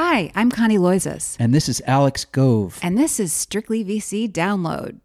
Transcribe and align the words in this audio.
Hi, 0.00 0.30
I'm 0.36 0.48
Connie 0.48 0.78
Loizos. 0.78 1.36
And 1.40 1.52
this 1.52 1.68
is 1.68 1.82
Alex 1.84 2.24
Gove. 2.24 2.78
And 2.84 2.96
this 2.96 3.18
is 3.18 3.32
Strictly 3.32 3.84
VC 3.84 4.30
Download. 4.30 5.00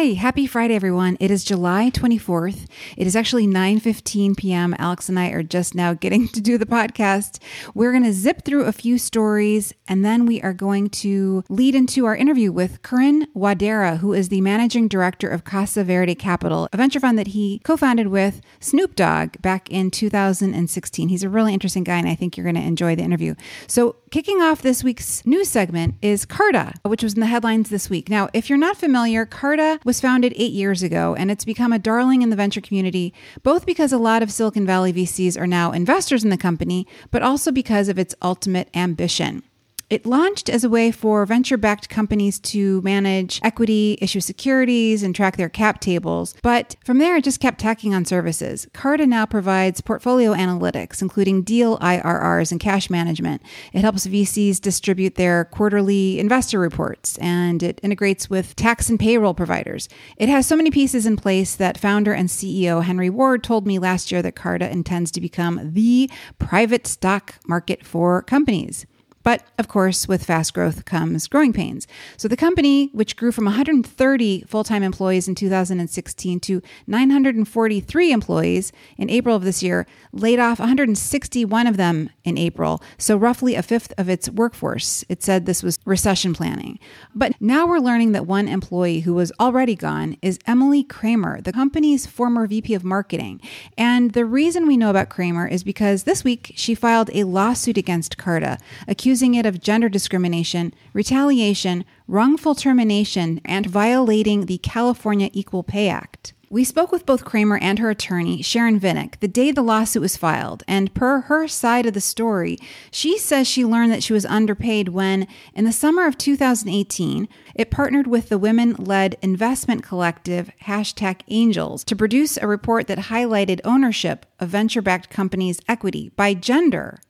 Hi, 0.00 0.14
happy 0.14 0.46
Friday 0.46 0.74
everyone. 0.74 1.18
It 1.20 1.30
is 1.30 1.44
July 1.44 1.90
24th. 1.90 2.66
It 2.96 3.06
is 3.06 3.14
actually 3.14 3.46
9:15 3.46 4.34
p.m. 4.34 4.74
Alex 4.78 5.10
and 5.10 5.18
I 5.18 5.28
are 5.28 5.42
just 5.42 5.74
now 5.74 5.92
getting 5.92 6.26
to 6.28 6.40
do 6.40 6.56
the 6.56 6.64
podcast. 6.64 7.38
We're 7.74 7.90
going 7.92 8.04
to 8.04 8.14
zip 8.14 8.42
through 8.42 8.64
a 8.64 8.72
few 8.72 8.96
stories 8.96 9.74
and 9.86 10.02
then 10.02 10.24
we 10.24 10.40
are 10.40 10.54
going 10.54 10.88
to 11.04 11.44
lead 11.50 11.74
into 11.74 12.06
our 12.06 12.16
interview 12.16 12.50
with 12.50 12.82
Karan 12.82 13.26
Wadhera, 13.36 13.98
who 13.98 14.14
is 14.14 14.30
the 14.30 14.40
managing 14.40 14.88
director 14.88 15.28
of 15.28 15.44
Casa 15.44 15.84
Verde 15.84 16.14
Capital, 16.14 16.66
a 16.72 16.78
venture 16.78 17.00
fund 17.00 17.18
that 17.18 17.28
he 17.28 17.60
co-founded 17.62 18.06
with 18.06 18.40
Snoop 18.58 18.96
Dogg 18.96 19.34
back 19.42 19.68
in 19.68 19.90
2016. 19.90 21.10
He's 21.10 21.22
a 21.22 21.28
really 21.28 21.52
interesting 21.52 21.84
guy 21.84 21.98
and 21.98 22.08
I 22.08 22.14
think 22.14 22.38
you're 22.38 22.44
going 22.44 22.54
to 22.54 22.62
enjoy 22.62 22.96
the 22.96 23.02
interview. 23.02 23.34
So, 23.66 23.96
kicking 24.10 24.40
off 24.40 24.62
this 24.62 24.82
week's 24.82 25.24
news 25.26 25.48
segment 25.48 25.94
is 26.02 26.24
Carta, 26.24 26.72
which 26.84 27.02
was 27.02 27.14
in 27.14 27.20
the 27.20 27.26
headlines 27.26 27.68
this 27.68 27.88
week. 27.90 28.08
Now, 28.08 28.28
if 28.32 28.48
you're 28.48 28.58
not 28.58 28.76
familiar, 28.76 29.26
Carta 29.26 29.78
was 29.90 30.00
founded 30.00 30.32
eight 30.36 30.52
years 30.52 30.84
ago, 30.84 31.16
and 31.16 31.32
it's 31.32 31.44
become 31.44 31.72
a 31.72 31.78
darling 31.78 32.22
in 32.22 32.30
the 32.30 32.36
venture 32.36 32.60
community, 32.60 33.12
both 33.42 33.66
because 33.66 33.92
a 33.92 33.98
lot 33.98 34.22
of 34.22 34.30
Silicon 34.30 34.64
Valley 34.64 34.92
VCs 34.92 35.36
are 35.36 35.48
now 35.48 35.72
investors 35.72 36.22
in 36.22 36.30
the 36.30 36.36
company, 36.36 36.86
but 37.10 37.24
also 37.24 37.50
because 37.50 37.88
of 37.88 37.98
its 37.98 38.14
ultimate 38.22 38.68
ambition. 38.72 39.42
It 39.90 40.06
launched 40.06 40.48
as 40.48 40.62
a 40.62 40.70
way 40.70 40.92
for 40.92 41.26
venture 41.26 41.56
backed 41.56 41.88
companies 41.88 42.38
to 42.40 42.80
manage 42.82 43.40
equity, 43.42 43.98
issue 44.00 44.20
securities, 44.20 45.02
and 45.02 45.16
track 45.16 45.36
their 45.36 45.48
cap 45.48 45.80
tables. 45.80 46.36
But 46.44 46.76
from 46.84 46.98
there, 46.98 47.16
it 47.16 47.24
just 47.24 47.40
kept 47.40 47.58
tacking 47.58 47.92
on 47.92 48.04
services. 48.04 48.68
Carta 48.72 49.04
now 49.04 49.26
provides 49.26 49.80
portfolio 49.80 50.32
analytics, 50.32 51.02
including 51.02 51.42
deal 51.42 51.76
IRRs 51.78 52.52
and 52.52 52.60
cash 52.60 52.88
management. 52.88 53.42
It 53.72 53.80
helps 53.80 54.06
VCs 54.06 54.60
distribute 54.60 55.16
their 55.16 55.46
quarterly 55.46 56.20
investor 56.20 56.60
reports, 56.60 57.18
and 57.18 57.60
it 57.60 57.80
integrates 57.82 58.30
with 58.30 58.54
tax 58.54 58.90
and 58.90 58.98
payroll 59.00 59.34
providers. 59.34 59.88
It 60.16 60.28
has 60.28 60.46
so 60.46 60.54
many 60.54 60.70
pieces 60.70 61.04
in 61.04 61.16
place 61.16 61.56
that 61.56 61.76
founder 61.76 62.12
and 62.12 62.28
CEO 62.28 62.84
Henry 62.84 63.10
Ward 63.10 63.42
told 63.42 63.66
me 63.66 63.80
last 63.80 64.12
year 64.12 64.22
that 64.22 64.36
Carta 64.36 64.70
intends 64.70 65.10
to 65.10 65.20
become 65.20 65.72
the 65.72 66.08
private 66.38 66.86
stock 66.86 67.40
market 67.48 67.84
for 67.84 68.22
companies. 68.22 68.86
But 69.22 69.44
of 69.58 69.68
course, 69.68 70.08
with 70.08 70.24
fast 70.24 70.54
growth 70.54 70.84
comes 70.84 71.28
growing 71.28 71.52
pains. 71.52 71.86
So 72.16 72.26
the 72.26 72.36
company, 72.36 72.88
which 72.92 73.16
grew 73.16 73.32
from 73.32 73.44
130 73.44 74.44
full 74.48 74.64
time 74.64 74.82
employees 74.82 75.28
in 75.28 75.34
2016 75.34 76.40
to 76.40 76.62
943 76.86 78.12
employees 78.12 78.72
in 78.96 79.10
April 79.10 79.36
of 79.36 79.44
this 79.44 79.62
year, 79.62 79.86
laid 80.12 80.38
off 80.38 80.58
161 80.58 81.66
of 81.66 81.76
them 81.76 82.10
in 82.24 82.38
April, 82.38 82.82
so 82.96 83.16
roughly 83.16 83.54
a 83.54 83.62
fifth 83.62 83.92
of 83.98 84.08
its 84.08 84.30
workforce. 84.30 85.04
It 85.08 85.22
said 85.22 85.44
this 85.44 85.62
was 85.62 85.78
recession 85.84 86.32
planning. 86.32 86.78
But 87.14 87.34
now 87.40 87.66
we're 87.66 87.78
learning 87.78 88.12
that 88.12 88.26
one 88.26 88.48
employee 88.48 89.00
who 89.00 89.14
was 89.14 89.32
already 89.38 89.74
gone 89.74 90.16
is 90.22 90.38
Emily 90.46 90.82
Kramer, 90.82 91.40
the 91.42 91.52
company's 91.52 92.06
former 92.06 92.46
VP 92.46 92.72
of 92.74 92.84
marketing. 92.84 93.40
And 93.76 94.12
the 94.12 94.24
reason 94.24 94.66
we 94.66 94.78
know 94.78 94.90
about 94.90 95.10
Kramer 95.10 95.46
is 95.46 95.62
because 95.62 96.04
this 96.04 96.24
week 96.24 96.52
she 96.56 96.74
filed 96.74 97.10
a 97.12 97.24
lawsuit 97.24 97.76
against 97.76 98.16
Carta, 98.16 98.58
accusing 98.88 99.09
accusing 99.10 99.34
it 99.34 99.44
of 99.44 99.60
gender 99.60 99.88
discrimination, 99.88 100.72
retaliation, 100.92 101.84
wrongful 102.06 102.54
termination, 102.54 103.40
and 103.44 103.66
violating 103.66 104.46
the 104.46 104.58
California 104.58 105.28
Equal 105.32 105.64
Pay 105.64 105.88
Act. 105.88 106.32
We 106.48 106.62
spoke 106.62 106.92
with 106.92 107.06
both 107.06 107.24
Kramer 107.24 107.58
and 107.58 107.80
her 107.80 107.90
attorney, 107.90 108.40
Sharon 108.40 108.78
Vinick, 108.78 109.18
the 109.18 109.26
day 109.26 109.50
the 109.50 109.62
lawsuit 109.62 110.00
was 110.00 110.16
filed, 110.16 110.62
and 110.68 110.94
per 110.94 111.22
her 111.22 111.48
side 111.48 111.86
of 111.86 111.94
the 111.94 112.00
story, 112.00 112.56
she 112.92 113.18
says 113.18 113.48
she 113.48 113.64
learned 113.64 113.90
that 113.90 114.04
she 114.04 114.12
was 114.12 114.24
underpaid 114.26 114.90
when, 114.90 115.26
in 115.56 115.64
the 115.64 115.72
summer 115.72 116.06
of 116.06 116.16
2018, 116.16 117.28
it 117.56 117.72
partnered 117.72 118.06
with 118.06 118.28
the 118.28 118.38
women 118.38 118.74
led 118.74 119.16
investment 119.22 119.82
collective 119.82 120.52
hashtag 120.66 121.22
Angels 121.26 121.82
to 121.82 121.96
produce 121.96 122.36
a 122.36 122.46
report 122.46 122.86
that 122.86 123.10
highlighted 123.10 123.60
ownership 123.64 124.24
of 124.38 124.50
venture 124.50 124.82
backed 124.82 125.10
companies' 125.10 125.60
equity 125.66 126.12
by 126.14 126.32
gender. 126.32 127.00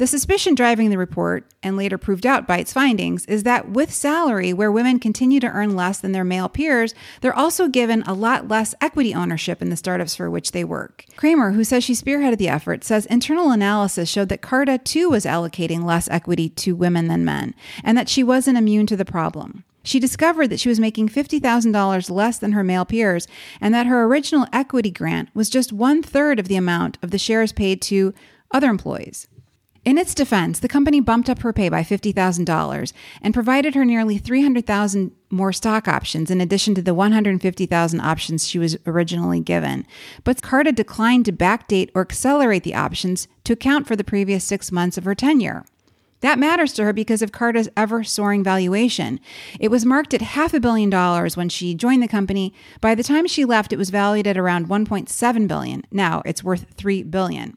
The 0.00 0.06
suspicion 0.06 0.54
driving 0.54 0.88
the 0.88 0.96
report, 0.96 1.44
and 1.62 1.76
later 1.76 1.98
proved 1.98 2.24
out 2.24 2.46
by 2.46 2.56
its 2.56 2.72
findings, 2.72 3.26
is 3.26 3.42
that 3.42 3.68
with 3.68 3.92
salary, 3.92 4.50
where 4.54 4.72
women 4.72 4.98
continue 4.98 5.40
to 5.40 5.46
earn 5.48 5.76
less 5.76 6.00
than 6.00 6.12
their 6.12 6.24
male 6.24 6.48
peers, 6.48 6.94
they're 7.20 7.36
also 7.36 7.68
given 7.68 8.02
a 8.04 8.14
lot 8.14 8.48
less 8.48 8.74
equity 8.80 9.12
ownership 9.12 9.60
in 9.60 9.68
the 9.68 9.76
startups 9.76 10.16
for 10.16 10.30
which 10.30 10.52
they 10.52 10.64
work. 10.64 11.04
Kramer, 11.16 11.50
who 11.52 11.64
says 11.64 11.84
she 11.84 11.92
spearheaded 11.92 12.38
the 12.38 12.48
effort, 12.48 12.82
says 12.82 13.04
internal 13.04 13.50
analysis 13.50 14.08
showed 14.08 14.30
that 14.30 14.40
Carta 14.40 14.78
too 14.78 15.10
was 15.10 15.26
allocating 15.26 15.84
less 15.84 16.08
equity 16.08 16.48
to 16.48 16.74
women 16.74 17.08
than 17.08 17.22
men, 17.22 17.54
and 17.84 17.98
that 17.98 18.08
she 18.08 18.24
wasn't 18.24 18.56
immune 18.56 18.86
to 18.86 18.96
the 18.96 19.04
problem. 19.04 19.64
She 19.82 20.00
discovered 20.00 20.48
that 20.48 20.60
she 20.60 20.70
was 20.70 20.80
making 20.80 21.10
$50,000 21.10 22.10
less 22.10 22.38
than 22.38 22.52
her 22.52 22.64
male 22.64 22.86
peers 22.86 23.28
and 23.60 23.74
that 23.74 23.86
her 23.86 24.04
original 24.04 24.46
equity 24.50 24.90
grant 24.90 25.28
was 25.34 25.50
just 25.50 25.74
one 25.74 26.02
third 26.02 26.38
of 26.38 26.48
the 26.48 26.56
amount 26.56 26.96
of 27.02 27.10
the 27.10 27.18
shares 27.18 27.52
paid 27.52 27.82
to 27.82 28.14
other 28.50 28.70
employees. 28.70 29.28
In 29.82 29.96
its 29.96 30.14
defense, 30.14 30.58
the 30.58 30.68
company 30.68 31.00
bumped 31.00 31.30
up 31.30 31.40
her 31.40 31.54
pay 31.54 31.70
by 31.70 31.82
$50,000 31.82 32.92
and 33.22 33.32
provided 33.32 33.74
her 33.74 33.84
nearly 33.84 34.18
300,000 34.18 35.12
more 35.30 35.54
stock 35.54 35.88
options 35.88 36.30
in 36.30 36.40
addition 36.40 36.74
to 36.74 36.82
the 36.82 36.92
150,000 36.92 38.00
options 38.00 38.46
she 38.46 38.58
was 38.58 38.76
originally 38.86 39.40
given. 39.40 39.86
But 40.22 40.42
Carta 40.42 40.72
declined 40.72 41.24
to 41.24 41.32
backdate 41.32 41.90
or 41.94 42.02
accelerate 42.02 42.62
the 42.62 42.74
options 42.74 43.26
to 43.44 43.54
account 43.54 43.86
for 43.86 43.96
the 43.96 44.04
previous 44.04 44.44
6 44.44 44.70
months 44.70 44.98
of 44.98 45.04
her 45.04 45.14
tenure. 45.14 45.64
That 46.20 46.38
matters 46.38 46.74
to 46.74 46.84
her 46.84 46.92
because 46.92 47.22
of 47.22 47.32
Carta's 47.32 47.70
ever 47.74 48.04
soaring 48.04 48.44
valuation. 48.44 49.18
It 49.58 49.70
was 49.70 49.86
marked 49.86 50.12
at 50.12 50.20
half 50.20 50.52
a 50.52 50.60
billion 50.60 50.90
dollars 50.90 51.38
when 51.38 51.48
she 51.48 51.74
joined 51.74 52.02
the 52.02 52.08
company. 52.08 52.52
By 52.82 52.94
the 52.94 53.02
time 53.02 53.26
she 53.26 53.46
left, 53.46 53.72
it 53.72 53.78
was 53.78 53.88
valued 53.88 54.26
at 54.26 54.36
around 54.36 54.68
1.7 54.68 55.48
billion. 55.48 55.86
Now 55.90 56.20
it's 56.26 56.44
worth 56.44 56.66
3 56.76 57.04
billion. 57.04 57.56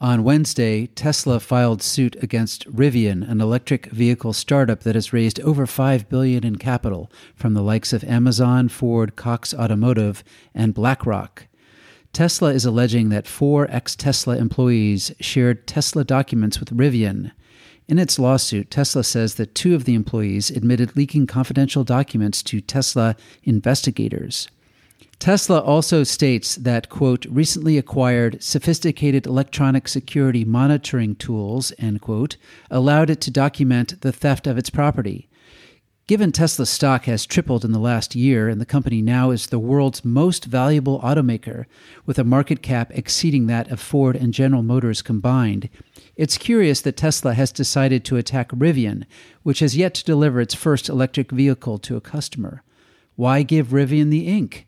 On 0.00 0.24
Wednesday, 0.24 0.86
Tesla 0.88 1.38
filed 1.38 1.80
suit 1.80 2.16
against 2.22 2.68
Rivian, 2.70 3.28
an 3.28 3.40
electric 3.40 3.86
vehicle 3.86 4.32
startup 4.32 4.80
that 4.80 4.96
has 4.96 5.12
raised 5.12 5.40
over 5.40 5.66
5 5.66 6.08
billion 6.08 6.44
in 6.44 6.56
capital 6.56 7.10
from 7.36 7.54
the 7.54 7.62
likes 7.62 7.92
of 7.92 8.02
Amazon, 8.04 8.68
Ford, 8.68 9.14
Cox 9.14 9.54
Automotive, 9.54 10.24
and 10.52 10.74
BlackRock. 10.74 11.46
Tesla 12.12 12.52
is 12.52 12.64
alleging 12.64 13.08
that 13.08 13.28
four 13.28 13.68
ex-Tesla 13.70 14.36
employees 14.36 15.12
shared 15.20 15.66
Tesla 15.66 16.04
documents 16.04 16.60
with 16.60 16.76
Rivian. 16.76 17.30
In 17.86 17.98
its 17.98 18.18
lawsuit, 18.18 18.70
Tesla 18.70 19.04
says 19.04 19.36
that 19.36 19.54
two 19.54 19.74
of 19.74 19.84
the 19.84 19.94
employees 19.94 20.50
admitted 20.50 20.96
leaking 20.96 21.26
confidential 21.26 21.84
documents 21.84 22.42
to 22.44 22.60
Tesla 22.60 23.14
investigators. 23.44 24.48
Tesla 25.24 25.58
also 25.58 26.04
states 26.04 26.54
that, 26.56 26.90
quote, 26.90 27.24
recently 27.30 27.78
acquired 27.78 28.42
sophisticated 28.42 29.24
electronic 29.24 29.88
security 29.88 30.44
monitoring 30.44 31.14
tools, 31.14 31.72
end 31.78 32.02
quote, 32.02 32.36
allowed 32.70 33.08
it 33.08 33.22
to 33.22 33.30
document 33.30 34.02
the 34.02 34.12
theft 34.12 34.46
of 34.46 34.58
its 34.58 34.68
property. 34.68 35.30
Given 36.06 36.30
Tesla's 36.30 36.68
stock 36.68 37.06
has 37.06 37.24
tripled 37.24 37.64
in 37.64 37.72
the 37.72 37.78
last 37.78 38.14
year 38.14 38.50
and 38.50 38.60
the 38.60 38.66
company 38.66 39.00
now 39.00 39.30
is 39.30 39.46
the 39.46 39.58
world's 39.58 40.04
most 40.04 40.44
valuable 40.44 41.00
automaker, 41.00 41.64
with 42.04 42.18
a 42.18 42.22
market 42.22 42.60
cap 42.60 42.90
exceeding 42.92 43.46
that 43.46 43.70
of 43.70 43.80
Ford 43.80 44.16
and 44.16 44.34
General 44.34 44.62
Motors 44.62 45.00
combined, 45.00 45.70
it's 46.16 46.36
curious 46.36 46.82
that 46.82 46.98
Tesla 46.98 47.32
has 47.32 47.50
decided 47.50 48.04
to 48.04 48.18
attack 48.18 48.50
Rivian, 48.50 49.04
which 49.42 49.60
has 49.60 49.74
yet 49.74 49.94
to 49.94 50.04
deliver 50.04 50.42
its 50.42 50.52
first 50.52 50.90
electric 50.90 51.30
vehicle 51.30 51.78
to 51.78 51.96
a 51.96 52.02
customer. 52.02 52.62
Why 53.16 53.42
give 53.42 53.68
Rivian 53.68 54.10
the 54.10 54.26
ink? 54.26 54.66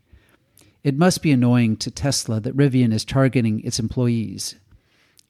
It 0.86 0.96
must 0.96 1.20
be 1.20 1.32
annoying 1.32 1.78
to 1.78 1.90
Tesla 1.90 2.38
that 2.38 2.56
Rivian 2.56 2.92
is 2.92 3.04
targeting 3.04 3.58
its 3.64 3.80
employees. 3.80 4.54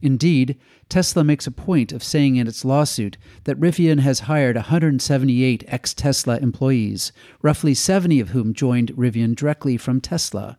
Indeed, 0.02 0.58
Tesla 0.90 1.24
makes 1.24 1.46
a 1.46 1.50
point 1.50 1.92
of 1.92 2.04
saying 2.04 2.36
in 2.36 2.46
its 2.46 2.62
lawsuit 2.62 3.16
that 3.44 3.58
Rivian 3.58 4.00
has 4.00 4.28
hired 4.28 4.56
178 4.56 5.64
ex 5.66 5.94
Tesla 5.94 6.36
employees, 6.40 7.10
roughly 7.40 7.72
70 7.72 8.20
of 8.20 8.28
whom 8.28 8.52
joined 8.52 8.92
Rivian 8.96 9.34
directly 9.34 9.78
from 9.78 9.98
Tesla. 9.98 10.58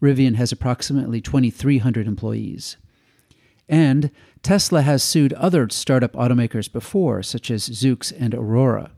Rivian 0.00 0.36
has 0.36 0.52
approximately 0.52 1.20
2,300 1.20 2.06
employees. 2.06 2.76
And 3.68 4.12
Tesla 4.44 4.82
has 4.82 5.02
sued 5.02 5.32
other 5.32 5.68
startup 5.70 6.12
automakers 6.12 6.72
before, 6.72 7.20
such 7.24 7.50
as 7.50 7.68
Zoox 7.68 8.12
and 8.16 8.32
Aurora. 8.32 8.92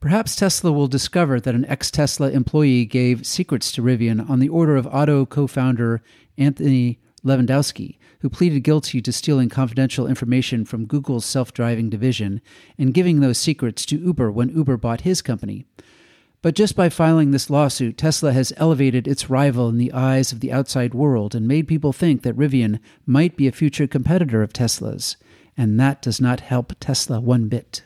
Perhaps 0.00 0.36
Tesla 0.36 0.70
will 0.70 0.86
discover 0.86 1.40
that 1.40 1.56
an 1.56 1.64
ex 1.64 1.90
Tesla 1.90 2.30
employee 2.30 2.84
gave 2.84 3.26
secrets 3.26 3.72
to 3.72 3.82
Rivian 3.82 4.28
on 4.30 4.38
the 4.38 4.48
order 4.48 4.76
of 4.76 4.86
Otto 4.86 5.26
co 5.26 5.48
founder 5.48 6.02
Anthony 6.36 7.00
Levandowski, 7.24 7.98
who 8.20 8.30
pleaded 8.30 8.60
guilty 8.60 9.02
to 9.02 9.12
stealing 9.12 9.48
confidential 9.48 10.06
information 10.06 10.64
from 10.64 10.86
Google's 10.86 11.24
self 11.24 11.52
driving 11.52 11.90
division 11.90 12.40
and 12.78 12.94
giving 12.94 13.18
those 13.18 13.38
secrets 13.38 13.84
to 13.86 13.98
Uber 13.98 14.30
when 14.30 14.50
Uber 14.50 14.76
bought 14.76 15.00
his 15.00 15.20
company. 15.20 15.66
But 16.42 16.54
just 16.54 16.76
by 16.76 16.88
filing 16.88 17.32
this 17.32 17.50
lawsuit, 17.50 17.98
Tesla 17.98 18.32
has 18.32 18.52
elevated 18.56 19.08
its 19.08 19.28
rival 19.28 19.68
in 19.68 19.78
the 19.78 19.92
eyes 19.92 20.30
of 20.30 20.38
the 20.38 20.52
outside 20.52 20.94
world 20.94 21.34
and 21.34 21.48
made 21.48 21.66
people 21.66 21.92
think 21.92 22.22
that 22.22 22.36
Rivian 22.36 22.78
might 23.04 23.36
be 23.36 23.48
a 23.48 23.52
future 23.52 23.88
competitor 23.88 24.42
of 24.42 24.52
Tesla's. 24.52 25.16
And 25.56 25.80
that 25.80 26.00
does 26.00 26.20
not 26.20 26.38
help 26.38 26.74
Tesla 26.78 27.18
one 27.18 27.48
bit. 27.48 27.82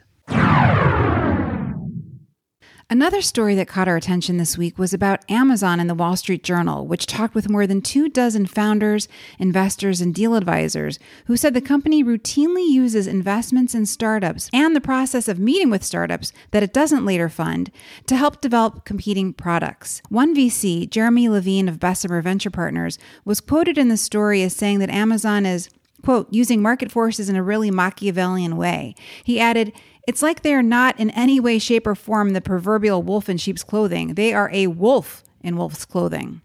Another 2.93 3.23
story 3.23 3.55
that 3.55 3.69
caught 3.69 3.89
our 3.89 3.97
attention 3.97 4.37
this 4.37 4.59
week 4.59 4.79
was 4.79 4.93
about 4.93 5.25
Amazon 5.31 5.81
in 5.81 5.87
the 5.87 5.95
Wall 5.95 6.15
Street 6.15 6.43
Journal, 6.43 6.87
which 6.87 7.07
talked 7.07 7.35
with 7.35 7.49
more 7.49 7.67
than 7.67 7.81
two 7.81 8.07
dozen 8.11 8.45
founders, 8.45 9.09
investors, 9.39 10.03
and 10.03 10.15
deal 10.15 10.35
advisors 10.35 10.99
who 11.25 11.35
said 11.35 11.55
the 11.55 11.63
company 11.63 12.05
routinely 12.05 12.69
uses 12.69 13.07
investments 13.07 13.75
in 13.75 13.87
startups 13.87 14.51
and 14.53 14.77
the 14.77 14.81
process 14.83 15.27
of 15.27 15.39
meeting 15.39 15.71
with 15.71 15.83
startups 15.83 16.35
that 16.51 16.63
it 16.63 16.75
doesn't 16.75 17.07
later 17.07 17.31
fund 17.31 17.71
to 18.09 18.15
help 18.15 18.43
develop 18.43 18.85
competing 18.85 19.33
products. 19.33 20.03
One 20.11 20.37
VC, 20.37 20.91
Jeremy 20.91 21.31
Levine 21.31 21.71
of 21.71 21.81
Bessemer 21.81 22.21
Venture 22.21 22.51
Partners, 22.51 22.99
was 23.25 23.41
quoted 23.41 23.79
in 23.79 23.89
the 23.89 23.97
story 23.97 24.43
as 24.43 24.55
saying 24.55 24.81
that 24.81 24.91
Amazon 24.91 25.47
is 25.47 25.71
quote, 26.03 26.27
using 26.33 26.61
market 26.61 26.91
forces 26.91 27.29
in 27.29 27.37
a 27.37 27.43
really 27.43 27.71
Machiavellian 27.71 28.57
way. 28.57 28.95
He 29.25 29.41
added, 29.41 29.73
it's 30.07 30.23
like 30.23 30.43
they 30.43 30.55
are 30.55 30.63
not 30.63 30.99
in 30.99 31.11
any 31.11 31.39
way, 31.41 31.59
shape, 31.59 31.87
or 31.87 31.95
form 31.95 32.31
the 32.31 32.41
proverbial 32.41 33.03
wolf 33.03 33.29
in 33.29 33.37
sheep's 33.37 33.63
clothing. 33.63 34.15
They 34.15 34.33
are 34.33 34.51
a 34.53 34.67
wolf 34.67 35.23
in 35.43 35.57
wolf's 35.57 35.85
clothing. 35.85 36.41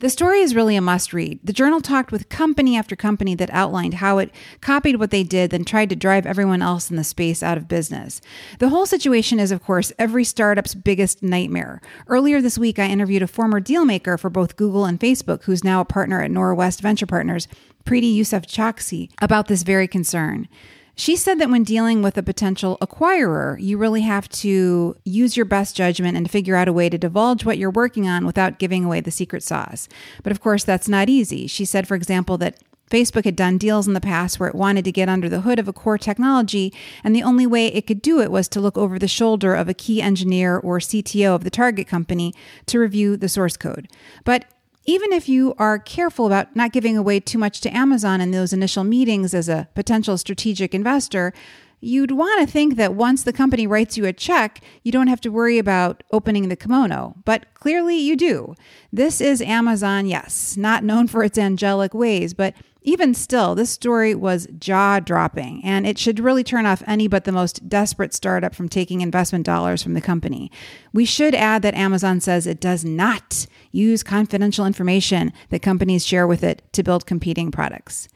The 0.00 0.10
story 0.10 0.40
is 0.40 0.54
really 0.54 0.76
a 0.76 0.80
must 0.80 1.12
read. 1.12 1.40
The 1.42 1.52
journal 1.52 1.80
talked 1.80 2.12
with 2.12 2.28
company 2.28 2.76
after 2.76 2.94
company 2.94 3.34
that 3.34 3.50
outlined 3.50 3.94
how 3.94 4.18
it 4.18 4.30
copied 4.60 4.96
what 4.96 5.10
they 5.10 5.24
did, 5.24 5.50
then 5.50 5.64
tried 5.64 5.88
to 5.88 5.96
drive 5.96 6.26
everyone 6.26 6.62
else 6.62 6.90
in 6.90 6.96
the 6.96 7.02
space 7.02 7.42
out 7.42 7.56
of 7.56 7.68
business. 7.68 8.20
The 8.58 8.68
whole 8.68 8.86
situation 8.86 9.40
is, 9.40 9.50
of 9.50 9.62
course, 9.62 9.92
every 9.98 10.24
startup's 10.24 10.74
biggest 10.74 11.22
nightmare. 11.22 11.80
Earlier 12.06 12.40
this 12.40 12.58
week, 12.58 12.78
I 12.78 12.86
interviewed 12.86 13.22
a 13.22 13.26
former 13.26 13.60
dealmaker 13.60 14.20
for 14.20 14.30
both 14.30 14.56
Google 14.56 14.84
and 14.84 15.00
Facebook, 15.00 15.44
who's 15.44 15.64
now 15.64 15.80
a 15.80 15.86
partner 15.86 16.22
at 16.22 16.30
Norwest 16.30 16.80
Venture 16.80 17.06
Partners, 17.06 17.48
Preeti 17.84 18.16
Yousafzai, 18.16 19.10
about 19.20 19.48
this 19.48 19.62
very 19.62 19.88
concern. 19.88 20.48
She 20.98 21.14
said 21.14 21.38
that 21.38 21.48
when 21.48 21.62
dealing 21.62 22.02
with 22.02 22.18
a 22.18 22.24
potential 22.24 22.76
acquirer, 22.82 23.56
you 23.60 23.78
really 23.78 24.00
have 24.00 24.28
to 24.30 24.96
use 25.04 25.36
your 25.36 25.46
best 25.46 25.76
judgment 25.76 26.16
and 26.16 26.28
figure 26.28 26.56
out 26.56 26.66
a 26.66 26.72
way 26.72 26.88
to 26.88 26.98
divulge 26.98 27.44
what 27.44 27.56
you're 27.56 27.70
working 27.70 28.08
on 28.08 28.26
without 28.26 28.58
giving 28.58 28.84
away 28.84 29.00
the 29.00 29.12
secret 29.12 29.44
sauce. 29.44 29.88
But 30.24 30.32
of 30.32 30.40
course, 30.40 30.64
that's 30.64 30.88
not 30.88 31.08
easy. 31.08 31.46
She 31.46 31.64
said, 31.64 31.86
for 31.86 31.94
example, 31.94 32.36
that 32.38 32.58
Facebook 32.90 33.26
had 33.26 33.36
done 33.36 33.58
deals 33.58 33.86
in 33.86 33.94
the 33.94 34.00
past 34.00 34.40
where 34.40 34.48
it 34.48 34.56
wanted 34.56 34.84
to 34.86 34.90
get 34.90 35.08
under 35.08 35.28
the 35.28 35.42
hood 35.42 35.60
of 35.60 35.68
a 35.68 35.72
core 35.72 35.98
technology, 35.98 36.74
and 37.04 37.14
the 37.14 37.22
only 37.22 37.46
way 37.46 37.68
it 37.68 37.86
could 37.86 38.02
do 38.02 38.20
it 38.20 38.32
was 38.32 38.48
to 38.48 38.60
look 38.60 38.76
over 38.76 38.98
the 38.98 39.06
shoulder 39.06 39.54
of 39.54 39.68
a 39.68 39.74
key 39.74 40.02
engineer 40.02 40.58
or 40.58 40.80
CTO 40.80 41.32
of 41.32 41.44
the 41.44 41.50
target 41.50 41.86
company 41.86 42.34
to 42.66 42.80
review 42.80 43.16
the 43.16 43.28
source 43.28 43.56
code. 43.56 43.86
But 44.24 44.46
even 44.88 45.12
if 45.12 45.28
you 45.28 45.54
are 45.58 45.78
careful 45.78 46.24
about 46.24 46.56
not 46.56 46.72
giving 46.72 46.96
away 46.96 47.20
too 47.20 47.36
much 47.36 47.60
to 47.60 47.76
Amazon 47.76 48.22
in 48.22 48.30
those 48.30 48.54
initial 48.54 48.84
meetings 48.84 49.34
as 49.34 49.46
a 49.46 49.68
potential 49.74 50.16
strategic 50.16 50.74
investor, 50.74 51.34
you'd 51.78 52.10
want 52.10 52.40
to 52.40 52.50
think 52.50 52.76
that 52.76 52.94
once 52.94 53.22
the 53.22 53.32
company 53.32 53.66
writes 53.66 53.98
you 53.98 54.06
a 54.06 54.14
check, 54.14 54.62
you 54.82 54.90
don't 54.90 55.08
have 55.08 55.20
to 55.20 55.30
worry 55.30 55.58
about 55.58 56.02
opening 56.10 56.48
the 56.48 56.56
kimono. 56.56 57.14
But 57.26 57.52
clearly 57.52 57.98
you 57.98 58.16
do. 58.16 58.54
This 58.90 59.20
is 59.20 59.42
Amazon, 59.42 60.06
yes, 60.06 60.56
not 60.56 60.82
known 60.82 61.06
for 61.06 61.22
its 61.22 61.36
angelic 61.36 61.92
ways, 61.92 62.32
but 62.32 62.54
even 62.80 63.12
still, 63.12 63.54
this 63.54 63.68
story 63.68 64.14
was 64.14 64.48
jaw 64.58 65.00
dropping, 65.00 65.62
and 65.62 65.86
it 65.86 65.98
should 65.98 66.18
really 66.18 66.42
turn 66.42 66.64
off 66.64 66.82
any 66.86 67.06
but 67.08 67.24
the 67.24 67.32
most 67.32 67.68
desperate 67.68 68.14
startup 68.14 68.54
from 68.54 68.70
taking 68.70 69.02
investment 69.02 69.44
dollars 69.44 69.82
from 69.82 69.92
the 69.92 70.00
company. 70.00 70.50
We 70.94 71.04
should 71.04 71.34
add 71.34 71.60
that 71.60 71.74
Amazon 71.74 72.20
says 72.20 72.46
it 72.46 72.58
does 72.58 72.86
not 72.86 73.46
use 73.70 74.02
confidential 74.02 74.66
information 74.66 75.32
that 75.50 75.62
companies 75.62 76.06
share 76.06 76.26
with 76.26 76.42
it 76.42 76.62
to 76.72 76.82
build 76.82 77.06
competing 77.06 77.50
products. 77.50 78.08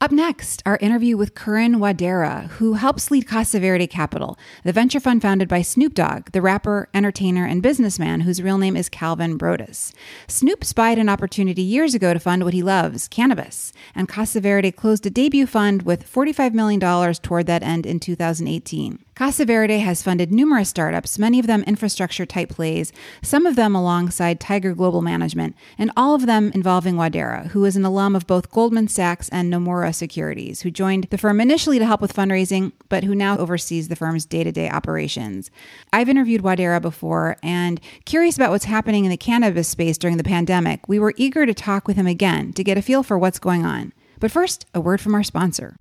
Up 0.00 0.12
next, 0.12 0.62
our 0.64 0.78
interview 0.80 1.16
with 1.16 1.34
Karan 1.34 1.80
Wadhera, 1.80 2.46
who 2.50 2.74
helps 2.74 3.10
lead 3.10 3.26
Casa 3.26 3.58
Verde 3.58 3.88
Capital, 3.88 4.38
the 4.62 4.72
venture 4.72 5.00
fund 5.00 5.20
founded 5.20 5.48
by 5.48 5.60
Snoop 5.60 5.92
Dogg, 5.92 6.30
the 6.30 6.40
rapper, 6.40 6.88
entertainer, 6.94 7.44
and 7.44 7.64
businessman 7.64 8.20
whose 8.20 8.40
real 8.40 8.58
name 8.58 8.76
is 8.76 8.88
Calvin 8.88 9.36
Broadus. 9.36 9.92
Snoop 10.28 10.64
spied 10.64 11.00
an 11.00 11.08
opportunity 11.08 11.62
years 11.62 11.96
ago 11.96 12.14
to 12.14 12.20
fund 12.20 12.44
what 12.44 12.54
he 12.54 12.62
loves, 12.62 13.08
cannabis, 13.08 13.72
and 13.92 14.08
Casa 14.08 14.40
Verde 14.40 14.70
closed 14.70 15.04
a 15.04 15.10
debut 15.10 15.48
fund 15.48 15.82
with 15.82 16.08
$45 16.08 16.54
million 16.54 16.78
toward 17.14 17.46
that 17.46 17.64
end 17.64 17.84
in 17.84 17.98
2018. 17.98 19.04
Casa 19.18 19.44
Verde 19.44 19.80
has 19.80 20.00
funded 20.00 20.30
numerous 20.30 20.68
startups, 20.68 21.18
many 21.18 21.40
of 21.40 21.48
them 21.48 21.64
infrastructure 21.64 22.24
type 22.24 22.50
plays, 22.50 22.92
some 23.20 23.46
of 23.46 23.56
them 23.56 23.74
alongside 23.74 24.38
Tiger 24.38 24.76
Global 24.76 25.02
Management, 25.02 25.56
and 25.76 25.90
all 25.96 26.14
of 26.14 26.26
them 26.26 26.52
involving 26.54 26.94
Wadhera, 26.94 27.48
who 27.48 27.64
is 27.64 27.74
an 27.74 27.84
alum 27.84 28.14
of 28.14 28.28
both 28.28 28.52
Goldman 28.52 28.86
Sachs 28.86 29.28
and 29.30 29.52
Nomura 29.52 29.92
Securities, 29.92 30.60
who 30.60 30.70
joined 30.70 31.08
the 31.10 31.18
firm 31.18 31.40
initially 31.40 31.80
to 31.80 31.84
help 31.84 32.00
with 32.00 32.14
fundraising, 32.14 32.70
but 32.88 33.02
who 33.02 33.12
now 33.16 33.36
oversees 33.38 33.88
the 33.88 33.96
firm's 33.96 34.24
day 34.24 34.44
to 34.44 34.52
day 34.52 34.70
operations. 34.70 35.50
I've 35.92 36.08
interviewed 36.08 36.42
Wadhera 36.42 36.80
before, 36.80 37.38
and 37.42 37.80
curious 38.04 38.36
about 38.36 38.52
what's 38.52 38.66
happening 38.66 39.04
in 39.04 39.10
the 39.10 39.16
cannabis 39.16 39.66
space 39.66 39.98
during 39.98 40.18
the 40.18 40.22
pandemic, 40.22 40.86
we 40.86 41.00
were 41.00 41.14
eager 41.16 41.44
to 41.44 41.54
talk 41.54 41.88
with 41.88 41.96
him 41.96 42.06
again 42.06 42.52
to 42.52 42.62
get 42.62 42.78
a 42.78 42.82
feel 42.82 43.02
for 43.02 43.18
what's 43.18 43.40
going 43.40 43.66
on. 43.66 43.92
But 44.20 44.30
first, 44.30 44.66
a 44.74 44.80
word 44.80 45.00
from 45.00 45.16
our 45.16 45.24
sponsor. 45.24 45.74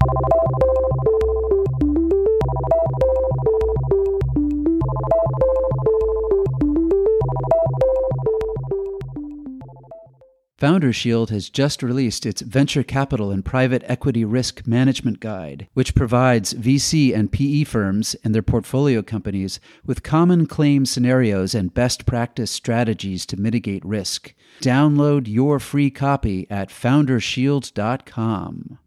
Founder 10.58 10.92
Shield 10.92 11.30
has 11.30 11.52
just 11.52 11.84
released 11.84 12.26
its 12.26 12.42
Venture 12.42 12.82
Capital 12.82 13.30
and 13.30 13.46
Private 13.46 13.84
Equity 13.86 14.26
Risk 14.26 14.66
Management 14.66 15.20
Guide, 15.20 15.68
which 15.76 15.94
provides 15.94 16.56
VC 16.56 17.16
and 17.16 17.32
PE 17.32 17.64
firms 17.64 18.16
and 18.24 18.34
their 18.34 18.42
portfolio 18.42 19.04
companies 19.04 19.60
with 19.86 20.02
common 20.02 20.48
claim 20.48 20.88
scenarios 20.88 21.54
and 21.54 21.76
best 21.76 22.08
practice 22.08 22.50
strategies 22.50 23.24
to 23.28 23.38
mitigate 23.38 23.86
risk. 23.86 24.34
Download 24.60 25.28
your 25.28 25.60
free 25.60 25.92
copy 25.92 26.48
at 26.50 26.70
foundershield.com. 26.70 28.80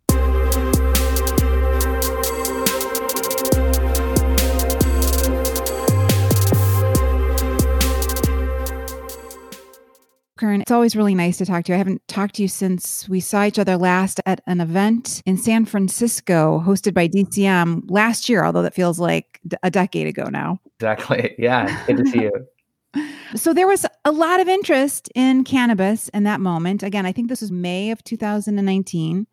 Karan, 10.40 10.62
it's 10.62 10.70
always 10.70 10.96
really 10.96 11.14
nice 11.14 11.36
to 11.36 11.44
talk 11.44 11.64
to 11.64 11.72
you. 11.72 11.74
I 11.74 11.78
haven't 11.78 12.06
talked 12.08 12.36
to 12.36 12.42
you 12.42 12.48
since 12.48 13.06
we 13.10 13.20
saw 13.20 13.44
each 13.44 13.58
other 13.58 13.76
last 13.76 14.20
at 14.24 14.40
an 14.46 14.62
event 14.62 15.22
in 15.26 15.36
San 15.36 15.66
Francisco 15.66 16.62
hosted 16.66 16.94
by 16.94 17.08
DCM 17.08 17.82
last 17.90 18.28
year, 18.28 18.42
although 18.42 18.62
that 18.62 18.74
feels 18.74 18.98
like 18.98 19.38
a 19.62 19.70
decade 19.70 20.06
ago 20.06 20.24
now. 20.30 20.58
Exactly. 20.78 21.34
Yeah. 21.38 21.84
Good 21.86 21.98
to 21.98 22.06
see 22.06 22.22
you. 22.22 22.32
So 23.36 23.54
there 23.54 23.68
was 23.68 23.86
a 24.04 24.10
lot 24.10 24.40
of 24.40 24.48
interest 24.48 25.08
in 25.14 25.44
cannabis 25.44 26.08
in 26.08 26.24
that 26.24 26.40
moment. 26.40 26.82
Again, 26.82 27.06
I 27.06 27.12
think 27.12 27.28
this 27.28 27.42
was 27.42 27.52
May 27.52 27.92
of 27.92 28.02
2019. 28.02 29.24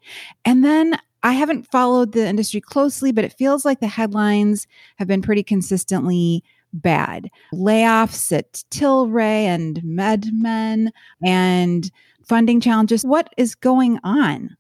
And 0.46 0.64
then 0.64 1.00
I 1.24 1.32
haven't 1.32 1.72
followed 1.72 2.12
the 2.12 2.28
industry 2.28 2.62
closely, 2.62 3.12
but 3.12 3.24
it 3.24 3.34
feels 3.34 3.66
like 3.66 3.80
the 3.80 3.88
headlines 3.88 4.68
have 4.98 5.08
been 5.08 5.24
pretty 5.24 5.42
consistently 5.42 6.44
bad. 6.74 7.29
Layoffs 7.53 8.31
at 8.36 8.63
Tilray 8.71 9.43
and 9.43 9.81
MedMen 9.81 10.89
and 11.25 11.91
funding 12.27 12.59
challenges. 12.59 13.03
What 13.03 13.33
is 13.38 13.55
going 13.55 14.00
on? 14.03 14.55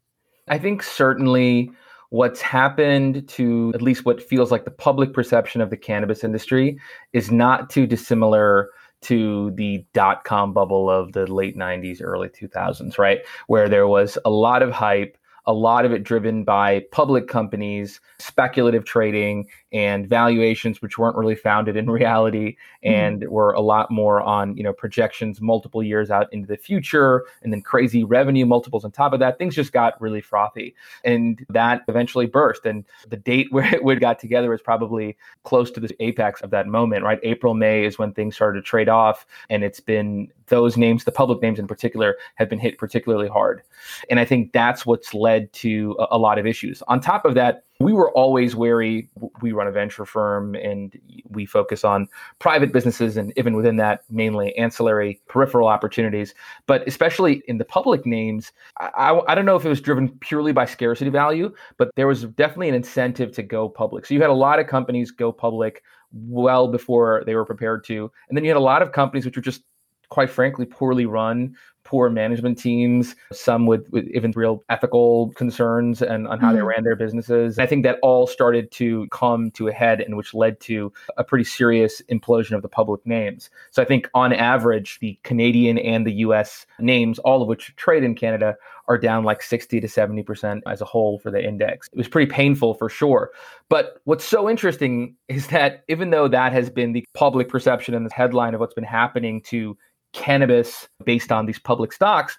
I 0.47 0.57
think 0.57 0.83
certainly 0.83 1.71
what's 2.09 2.41
happened 2.41 3.27
to 3.27 3.71
at 3.75 3.81
least 3.81 4.05
what 4.05 4.23
feels 4.23 4.51
like 4.51 4.65
the 4.65 4.71
public 4.71 5.13
perception 5.13 5.59
of 5.59 5.69
the 5.69 5.77
cannabis 5.77 6.23
industry 6.23 6.79
is 7.11 7.31
not 7.31 7.69
too 7.69 7.85
dissimilar 7.85 8.69
to 9.01 9.51
the 9.51 9.85
dot 9.93 10.23
com 10.23 10.53
bubble 10.53 10.89
of 10.89 11.11
the 11.13 11.31
late 11.31 11.57
90s, 11.57 12.01
early 12.01 12.29
2000s, 12.29 12.97
right? 12.97 13.19
Where 13.47 13.69
there 13.69 13.87
was 13.87 14.17
a 14.25 14.29
lot 14.29 14.63
of 14.63 14.71
hype, 14.71 15.17
a 15.45 15.53
lot 15.53 15.85
of 15.85 15.91
it 15.91 16.03
driven 16.03 16.43
by 16.43 16.83
public 16.91 17.27
companies, 17.27 17.99
speculative 18.19 18.85
trading, 18.85 19.47
and 19.77 20.09
valuations 20.09 20.81
which 20.81 20.97
weren't 20.97 21.15
really 21.15 21.35
founded 21.35 21.77
in 21.77 21.87
reality 22.01 22.57
and 22.81 23.21
mm-hmm. 23.21 23.31
were 23.31 23.51
a 23.51 23.61
lot 23.61 23.91
more 23.91 24.21
on 24.21 24.57
you 24.57 24.63
know 24.63 24.73
projections 24.73 25.39
multiple 25.39 25.83
years 25.83 26.09
out 26.09 26.25
into 26.33 26.47
the 26.47 26.57
future 26.57 27.25
and 27.43 27.53
then 27.53 27.61
crazy 27.61 28.03
revenue 28.03 28.43
multiples 28.43 28.83
on 28.83 28.89
top 28.89 29.13
of 29.13 29.19
that 29.19 29.37
things 29.37 29.53
just 29.53 29.71
got 29.71 29.99
really 30.01 30.19
frothy. 30.19 30.73
And 31.03 31.45
that 31.49 31.83
eventually 31.87 32.25
burst 32.25 32.65
and 32.65 32.85
the 33.07 33.17
date 33.17 33.47
where 33.51 33.71
it 33.73 33.83
would 33.83 33.99
got 33.99 34.17
together 34.17 34.49
was 34.49 34.61
probably 34.61 35.15
close 35.43 35.69
to 35.71 35.79
the 35.79 35.95
apex 35.99 36.41
of 36.41 36.49
that 36.49 36.65
moment 36.65 37.03
right? 37.03 37.19
April 37.21 37.53
may 37.53 37.85
is 37.85 37.99
when 37.99 38.13
things 38.13 38.35
started 38.35 38.59
to 38.59 38.63
trade 38.63 38.89
off 38.89 39.27
and 39.51 39.63
it's 39.63 39.79
been 39.79 40.27
those 40.47 40.75
names 40.75 41.03
the 41.03 41.11
public 41.11 41.39
names 41.41 41.59
in 41.59 41.67
particular 41.67 42.17
have 42.33 42.49
been 42.49 42.57
hit 42.57 42.79
particularly 42.79 43.27
hard. 43.27 43.61
And 44.09 44.19
i 44.19 44.25
think 44.25 44.53
that's 44.53 44.87
what's 44.87 45.13
led 45.13 45.53
to 45.53 45.95
a, 45.99 46.07
a 46.11 46.17
lot 46.17 46.39
of 46.39 46.47
issues. 46.47 46.81
On 46.87 46.99
top 46.99 47.25
of 47.25 47.35
that 47.35 47.63
we 47.79 47.93
were 47.93 48.11
always 48.11 48.55
wary. 48.55 49.09
We 49.41 49.51
run 49.51 49.67
a 49.67 49.71
venture 49.71 50.05
firm 50.05 50.55
and 50.55 50.97
we 51.29 51.45
focus 51.45 51.83
on 51.83 52.07
private 52.39 52.71
businesses 52.71 53.17
and 53.17 53.31
even 53.37 53.55
within 53.55 53.75
that, 53.77 54.03
mainly 54.09 54.57
ancillary 54.57 55.21
peripheral 55.27 55.67
opportunities. 55.67 56.33
But 56.65 56.87
especially 56.87 57.43
in 57.47 57.59
the 57.59 57.65
public 57.65 58.05
names, 58.05 58.51
I, 58.79 59.19
I, 59.27 59.35
don't 59.35 59.45
know 59.45 59.55
if 59.55 59.65
it 59.65 59.69
was 59.69 59.81
driven 59.81 60.09
purely 60.19 60.51
by 60.51 60.65
scarcity 60.65 61.11
value, 61.11 61.53
but 61.77 61.91
there 61.95 62.07
was 62.07 62.23
definitely 62.23 62.69
an 62.69 62.75
incentive 62.75 63.31
to 63.33 63.43
go 63.43 63.69
public. 63.69 64.05
So 64.05 64.15
you 64.15 64.21
had 64.21 64.31
a 64.31 64.33
lot 64.33 64.59
of 64.59 64.67
companies 64.67 65.11
go 65.11 65.31
public 65.31 65.83
well 66.11 66.67
before 66.67 67.23
they 67.25 67.35
were 67.35 67.45
prepared 67.45 67.83
to. 67.85 68.11
And 68.29 68.37
then 68.37 68.43
you 68.43 68.49
had 68.49 68.57
a 68.57 68.61
lot 68.61 68.81
of 68.81 68.91
companies 68.91 69.25
which 69.25 69.35
were 69.35 69.41
just 69.41 69.61
quite 70.09 70.29
frankly 70.29 70.65
poorly 70.65 71.05
run 71.05 71.55
poor 71.87 72.09
management 72.09 72.57
teams, 72.57 73.15
some 73.31 73.65
with, 73.65 73.87
with 73.91 74.05
even 74.13 74.31
real 74.35 74.61
ethical 74.69 75.31
concerns 75.37 76.01
and 76.01 76.27
on 76.27 76.37
how 76.37 76.47
mm-hmm. 76.47 76.57
they 76.57 76.61
ran 76.61 76.83
their 76.83 76.97
businesses. 76.97 77.57
And 77.57 77.63
I 77.63 77.65
think 77.65 77.83
that 77.83 77.97
all 78.03 78.27
started 78.27 78.69
to 78.73 79.07
come 79.07 79.51
to 79.51 79.69
a 79.69 79.71
head 79.71 80.01
and 80.01 80.17
which 80.17 80.33
led 80.33 80.59
to 80.61 80.91
a 81.15 81.23
pretty 81.23 81.45
serious 81.45 82.01
implosion 82.11 82.51
of 82.51 82.61
the 82.61 82.67
public 82.67 83.05
names. 83.07 83.49
So 83.71 83.81
I 83.81 83.85
think 83.85 84.09
on 84.13 84.33
average, 84.33 84.99
the 84.99 85.17
Canadian 85.23 85.77
and 85.77 86.05
the 86.05 86.11
US 86.13 86.65
names, 86.77 87.19
all 87.19 87.41
of 87.41 87.47
which 87.47 87.73
trade 87.77 88.03
in 88.03 88.15
Canada, 88.15 88.57
are 88.89 88.97
down 88.97 89.23
like 89.23 89.41
60 89.41 89.79
to 89.79 89.87
70% 89.87 90.61
as 90.67 90.81
a 90.81 90.85
whole 90.85 91.19
for 91.19 91.31
the 91.31 91.43
index. 91.43 91.87
It 91.91 91.97
was 91.97 92.07
pretty 92.07 92.31
painful 92.31 92.73
for 92.73 92.89
sure. 92.89 93.31
But 93.69 94.01
what's 94.05 94.23
so 94.23 94.49
interesting 94.49 95.15
is 95.27 95.47
that 95.47 95.83
even 95.87 96.09
though 96.09 96.27
that 96.27 96.53
has 96.53 96.69
been 96.69 96.93
the 96.93 97.05
public 97.13 97.49
perception 97.49 97.93
and 97.93 98.05
the 98.05 98.13
headline 98.13 98.53
of 98.53 98.59
what's 98.59 98.73
been 98.73 98.83
happening 98.83 99.41
to 99.41 99.77
cannabis 100.13 100.87
based 101.03 101.31
on 101.31 101.45
these 101.45 101.59
public 101.59 101.91
stocks, 101.91 102.37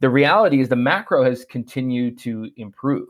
the 0.00 0.10
reality 0.10 0.60
is 0.60 0.68
the 0.68 0.76
macro 0.76 1.22
has 1.24 1.44
continued 1.44 2.18
to 2.18 2.50
improve, 2.56 3.08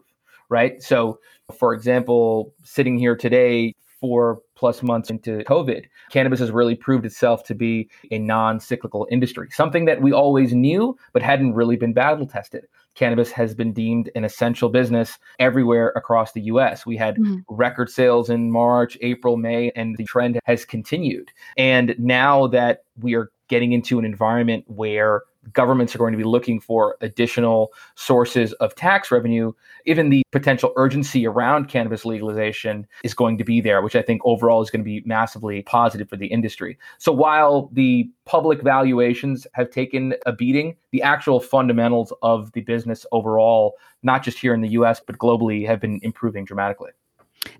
right? 0.48 0.82
So, 0.82 1.18
for 1.56 1.72
example, 1.72 2.52
sitting 2.64 2.98
here 2.98 3.16
today, 3.16 3.74
four 4.00 4.40
plus 4.56 4.82
months 4.82 5.10
into 5.10 5.38
COVID, 5.44 5.84
cannabis 6.10 6.40
has 6.40 6.50
really 6.50 6.74
proved 6.74 7.04
itself 7.04 7.44
to 7.44 7.54
be 7.54 7.88
a 8.10 8.18
non 8.18 8.58
cyclical 8.58 9.06
industry, 9.10 9.48
something 9.52 9.84
that 9.84 10.02
we 10.02 10.12
always 10.12 10.52
knew 10.52 10.96
but 11.12 11.22
hadn't 11.22 11.54
really 11.54 11.76
been 11.76 11.92
battle 11.92 12.26
tested. 12.26 12.66
Cannabis 12.94 13.30
has 13.30 13.54
been 13.54 13.72
deemed 13.72 14.10
an 14.14 14.24
essential 14.24 14.68
business 14.68 15.18
everywhere 15.38 15.92
across 15.94 16.32
the 16.32 16.42
US. 16.42 16.84
We 16.84 16.96
had 16.96 17.16
mm-hmm. 17.16 17.38
record 17.48 17.88
sales 17.88 18.28
in 18.30 18.50
March, 18.50 18.98
April, 19.00 19.36
May, 19.36 19.70
and 19.76 19.96
the 19.96 20.04
trend 20.04 20.40
has 20.44 20.64
continued. 20.64 21.30
And 21.56 21.94
now 21.98 22.48
that 22.48 22.84
we 22.98 23.14
are 23.14 23.30
getting 23.50 23.72
into 23.72 23.98
an 23.98 24.04
environment 24.04 24.64
where 24.68 25.24
governments 25.52 25.94
are 25.94 25.98
going 25.98 26.12
to 26.12 26.18
be 26.18 26.24
looking 26.24 26.60
for 26.60 26.96
additional 27.00 27.72
sources 27.96 28.52
of 28.54 28.74
tax 28.76 29.10
revenue, 29.10 29.52
even 29.86 30.08
the 30.08 30.22
potential 30.30 30.72
urgency 30.76 31.26
around 31.26 31.68
cannabis 31.68 32.04
legalization 32.04 32.86
is 33.02 33.12
going 33.12 33.36
to 33.36 33.44
be 33.44 33.60
there, 33.60 33.82
which 33.82 33.96
I 33.96 34.02
think 34.02 34.20
overall 34.24 34.62
is 34.62 34.70
going 34.70 34.80
to 34.80 34.84
be 34.84 35.02
massively 35.04 35.62
positive 35.62 36.08
for 36.08 36.16
the 36.16 36.26
industry. 36.26 36.78
So 36.98 37.10
while 37.10 37.70
the 37.72 38.08
public 38.24 38.62
valuations 38.62 39.46
have 39.54 39.70
taken 39.70 40.14
a 40.26 40.32
beating, 40.32 40.76
the 40.92 41.02
actual 41.02 41.40
fundamentals 41.40 42.12
of 42.22 42.52
the 42.52 42.60
business 42.60 43.04
overall, 43.10 43.74
not 44.04 44.22
just 44.22 44.38
here 44.38 44.54
in 44.54 44.60
the 44.60 44.70
US, 44.70 45.00
but 45.04 45.18
globally, 45.18 45.66
have 45.66 45.80
been 45.80 45.98
improving 46.02 46.44
dramatically. 46.44 46.90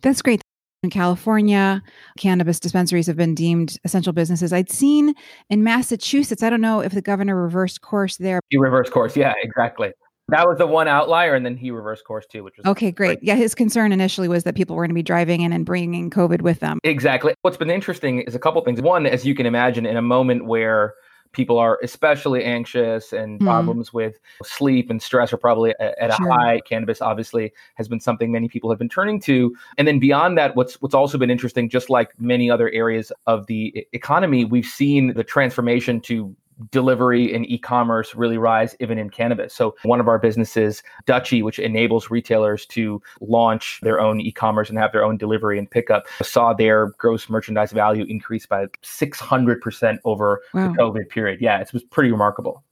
That's 0.02 0.22
great. 0.22 0.40
In 0.82 0.88
California, 0.88 1.82
cannabis 2.16 2.58
dispensaries 2.58 3.06
have 3.06 3.16
been 3.16 3.34
deemed 3.34 3.76
essential 3.84 4.14
businesses. 4.14 4.50
I'd 4.50 4.70
seen 4.70 5.14
in 5.50 5.62
Massachusetts, 5.62 6.42
I 6.42 6.48
don't 6.48 6.62
know 6.62 6.80
if 6.80 6.92
the 6.92 7.02
governor 7.02 7.36
reversed 7.36 7.82
course 7.82 8.16
there. 8.16 8.40
He 8.48 8.56
reversed 8.56 8.90
course. 8.90 9.14
Yeah, 9.14 9.34
exactly. 9.42 9.92
That 10.28 10.48
was 10.48 10.56
the 10.56 10.66
one 10.66 10.88
outlier, 10.88 11.34
and 11.34 11.44
then 11.44 11.58
he 11.58 11.70
reversed 11.70 12.06
course 12.06 12.24
too, 12.26 12.42
which 12.44 12.54
was 12.56 12.64
okay. 12.64 12.92
Great. 12.92 13.18
great. 13.18 13.18
Yeah, 13.22 13.34
his 13.34 13.54
concern 13.54 13.92
initially 13.92 14.26
was 14.26 14.44
that 14.44 14.54
people 14.54 14.74
were 14.74 14.84
going 14.84 14.90
to 14.90 14.94
be 14.94 15.02
driving 15.02 15.42
in 15.42 15.52
and 15.52 15.66
bringing 15.66 16.08
COVID 16.08 16.40
with 16.40 16.60
them. 16.60 16.78
Exactly. 16.82 17.34
What's 17.42 17.58
been 17.58 17.68
interesting 17.68 18.22
is 18.22 18.34
a 18.34 18.38
couple 18.38 18.62
things. 18.62 18.80
One, 18.80 19.04
as 19.04 19.26
you 19.26 19.34
can 19.34 19.44
imagine, 19.44 19.84
in 19.84 19.98
a 19.98 20.02
moment 20.02 20.46
where 20.46 20.94
people 21.32 21.58
are 21.58 21.78
especially 21.82 22.44
anxious 22.44 23.12
and 23.12 23.40
mm. 23.40 23.44
problems 23.44 23.92
with 23.92 24.18
sleep 24.42 24.90
and 24.90 25.00
stress 25.00 25.32
are 25.32 25.36
probably 25.36 25.70
at, 25.80 25.98
at 25.98 26.14
sure. 26.14 26.28
a 26.28 26.34
high 26.34 26.60
cannabis 26.60 27.00
obviously 27.00 27.52
has 27.74 27.88
been 27.88 28.00
something 28.00 28.32
many 28.32 28.48
people 28.48 28.70
have 28.70 28.78
been 28.78 28.88
turning 28.88 29.20
to 29.20 29.54
and 29.78 29.86
then 29.86 29.98
beyond 29.98 30.36
that 30.36 30.56
what's 30.56 30.80
what's 30.82 30.94
also 30.94 31.18
been 31.18 31.30
interesting 31.30 31.68
just 31.68 31.90
like 31.90 32.18
many 32.20 32.50
other 32.50 32.70
areas 32.70 33.12
of 33.26 33.46
the 33.46 33.86
economy 33.92 34.44
we've 34.44 34.66
seen 34.66 35.14
the 35.14 35.24
transformation 35.24 36.00
to 36.00 36.34
delivery 36.70 37.34
and 37.34 37.48
e-commerce 37.50 38.14
really 38.14 38.38
rise 38.38 38.76
even 38.80 38.98
in 38.98 39.10
cannabis. 39.10 39.54
So 39.54 39.74
one 39.82 40.00
of 40.00 40.08
our 40.08 40.18
businesses, 40.18 40.82
Dutchie, 41.06 41.42
which 41.42 41.58
enables 41.58 42.10
retailers 42.10 42.66
to 42.66 43.02
launch 43.20 43.80
their 43.82 44.00
own 44.00 44.20
e-commerce 44.20 44.68
and 44.68 44.78
have 44.78 44.92
their 44.92 45.04
own 45.04 45.16
delivery 45.16 45.58
and 45.58 45.70
pickup, 45.70 46.06
saw 46.22 46.52
their 46.52 46.88
gross 46.98 47.28
merchandise 47.28 47.72
value 47.72 48.04
increase 48.08 48.46
by 48.46 48.66
600% 48.82 49.98
over 50.04 50.42
wow. 50.54 50.68
the 50.68 50.78
COVID 50.78 51.08
period. 51.08 51.40
Yeah, 51.40 51.60
it 51.60 51.72
was 51.72 51.82
pretty 51.84 52.10
remarkable. 52.10 52.62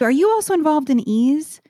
Are 0.00 0.10
you 0.10 0.28
also 0.30 0.54
involved 0.54 0.90
in 0.90 1.00
Eaze? 1.08 1.60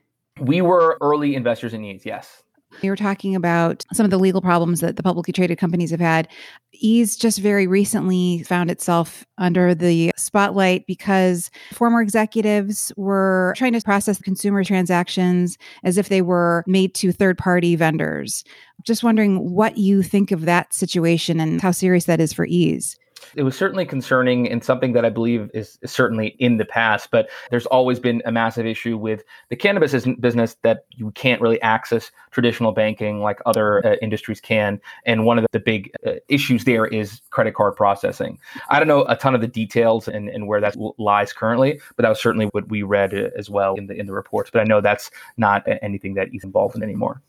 We 0.40 0.60
were 0.60 0.98
early 1.00 1.34
investors 1.34 1.75
in 1.75 1.84
Eaze, 1.84 2.04
yes. 2.04 2.42
You 2.82 2.90
were 2.90 2.97
talking 2.97 3.35
about 3.35 3.85
some 3.92 4.04
of 4.04 4.11
the 4.11 4.18
legal 4.18 4.40
problems 4.40 4.80
that 4.80 4.97
the 4.97 5.02
publicly 5.02 5.32
traded 5.32 5.58
companies 5.58 5.90
have 5.90 6.00
had. 6.00 6.28
Eaze 6.73 7.16
just 7.16 7.40
very 7.40 7.66
recently 7.66 8.42
found 8.44 8.70
itself 8.70 9.26
under 9.38 9.75
the 9.75 10.12
spotlight 10.16 10.87
because 10.87 11.50
former 11.73 12.00
executives 12.00 12.92
were 12.97 13.54
trying 13.56 13.73
to 13.73 13.80
process 13.80 14.20
consumer 14.20 14.62
transactions 14.62 15.58
as 15.82 15.99
if 15.99 16.08
they 16.08 16.23
were 16.23 16.62
made 16.66 16.94
to 16.94 17.12
third 17.12 17.38
party 17.38 17.75
vendors. 17.76 18.44
Just 18.85 19.02
wondering 19.02 19.50
what 19.50 19.76
you 19.76 20.02
think 20.02 20.30
of 20.30 20.42
that 20.42 20.73
situation 20.73 21.40
and 21.40 21.61
how 21.61 21.73
serious 21.73 22.04
that 22.04 22.20
is 22.20 22.32
for 22.32 22.47
Eaze. 22.47 22.97
It 23.34 23.42
was 23.42 23.56
certainly 23.56 23.84
concerning 23.84 24.48
and 24.48 24.62
something 24.62 24.92
that 24.92 25.04
I 25.04 25.10
believe 25.10 25.50
is, 25.54 25.78
certainly 25.84 26.37
in 26.38 26.56
the 26.56 26.64
past, 26.64 27.10
but 27.10 27.28
there's 27.50 27.66
always 27.66 27.98
been 27.98 28.22
a 28.25 28.32
massive 28.32 28.66
issue 28.66 28.96
with 28.96 29.22
the 29.48 29.56
cannabis 29.56 30.06
business 30.20 30.56
that 30.62 30.87
you 30.90 31.10
can't 31.12 31.40
really 31.40 31.60
access 31.62 32.10
traditional 32.30 32.72
banking 32.72 33.20
like 33.20 33.40
other 33.46 33.84
uh, 33.87 33.96
industries 34.02 34.40
can. 34.40 34.80
And 35.04 35.25
one 35.25 35.38
of 35.38 35.46
the, 35.52 35.58
big 35.58 35.90
uh, 36.06 36.12
issues 36.28 36.64
there 36.64 36.87
is 36.87 37.20
credit 37.30 37.52
card 37.52 37.75
processing. 37.75 38.38
I 38.70 38.78
don't 38.78 38.87
know 38.87 39.04
a 39.08 39.16
ton 39.16 39.34
of 39.34 39.40
the 39.40 39.48
details 39.48 40.06
and, 40.06 40.28
and 40.28 40.46
where 40.46 40.60
that 40.60 40.76
lies 40.98 41.32
currently, 41.32 41.80
but 41.96 42.04
that 42.04 42.08
was 42.08 42.22
certainly 42.22 42.46
what 42.46 42.68
we 42.68 42.84
read 42.84 43.12
uh, 43.12 43.30
as 43.37 43.50
well 43.50 43.75
in 43.75 43.88
the 43.88 43.94
in 43.94 44.06
the 44.06 44.12
reports. 44.12 44.50
But 44.52 44.60
I 44.60 44.64
know 44.64 44.80
that's 44.80 45.10
not 45.37 45.64
anything 45.82 46.14
that 46.14 46.28
he's 46.28 46.44
involved 46.44 46.76
in 46.76 46.82
anymore. 46.84 47.20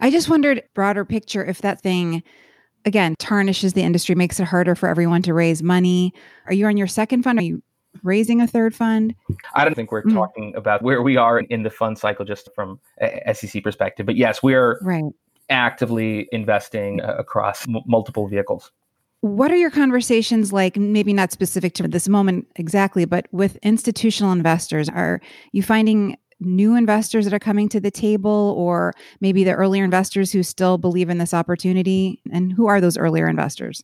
I 0.00 0.10
just 0.10 0.28
wondered, 0.28 0.62
broader 0.74 1.04
picture, 1.04 1.44
if 1.44 1.62
that 1.62 1.80
thing 1.80 2.22
again 2.84 3.14
tarnishes 3.18 3.72
the 3.72 3.82
industry, 3.82 4.14
makes 4.14 4.40
it 4.40 4.44
harder 4.44 4.74
for 4.74 4.88
everyone 4.88 5.22
to 5.22 5.34
raise 5.34 5.62
money. 5.62 6.12
Are 6.46 6.52
you 6.52 6.66
on 6.66 6.76
your 6.76 6.86
second 6.86 7.22
fund? 7.22 7.38
Are 7.38 7.42
you 7.42 7.62
raising 8.02 8.40
a 8.40 8.46
third 8.46 8.74
fund? 8.74 9.14
I 9.54 9.64
don't 9.64 9.74
think 9.74 9.92
we're 9.92 10.02
mm-hmm. 10.02 10.16
talking 10.16 10.54
about 10.56 10.82
where 10.82 11.02
we 11.02 11.16
are 11.16 11.40
in 11.40 11.62
the 11.62 11.70
fund 11.70 11.98
cycle 11.98 12.24
just 12.24 12.48
from 12.54 12.80
a 13.00 13.34
SEC 13.34 13.62
perspective. 13.62 14.06
But 14.06 14.16
yes, 14.16 14.42
we're 14.42 14.78
right. 14.82 15.04
actively 15.50 16.28
investing 16.32 17.00
uh, 17.00 17.14
across 17.18 17.68
m- 17.68 17.82
multiple 17.86 18.28
vehicles. 18.28 18.70
What 19.20 19.52
are 19.52 19.56
your 19.56 19.70
conversations 19.70 20.52
like? 20.52 20.76
Maybe 20.76 21.12
not 21.12 21.30
specific 21.30 21.74
to 21.74 21.86
this 21.86 22.08
moment 22.08 22.48
exactly, 22.56 23.04
but 23.04 23.26
with 23.30 23.56
institutional 23.62 24.32
investors, 24.32 24.88
are 24.88 25.20
you 25.52 25.62
finding 25.62 26.16
new 26.44 26.76
investors 26.76 27.24
that 27.24 27.34
are 27.34 27.38
coming 27.38 27.68
to 27.70 27.80
the 27.80 27.90
table 27.90 28.54
or 28.56 28.94
maybe 29.20 29.44
the 29.44 29.52
earlier 29.52 29.84
investors 29.84 30.32
who 30.32 30.42
still 30.42 30.78
believe 30.78 31.08
in 31.10 31.18
this 31.18 31.34
opportunity? 31.34 32.20
And 32.32 32.52
who 32.52 32.66
are 32.66 32.80
those 32.80 32.96
earlier 32.96 33.28
investors? 33.28 33.82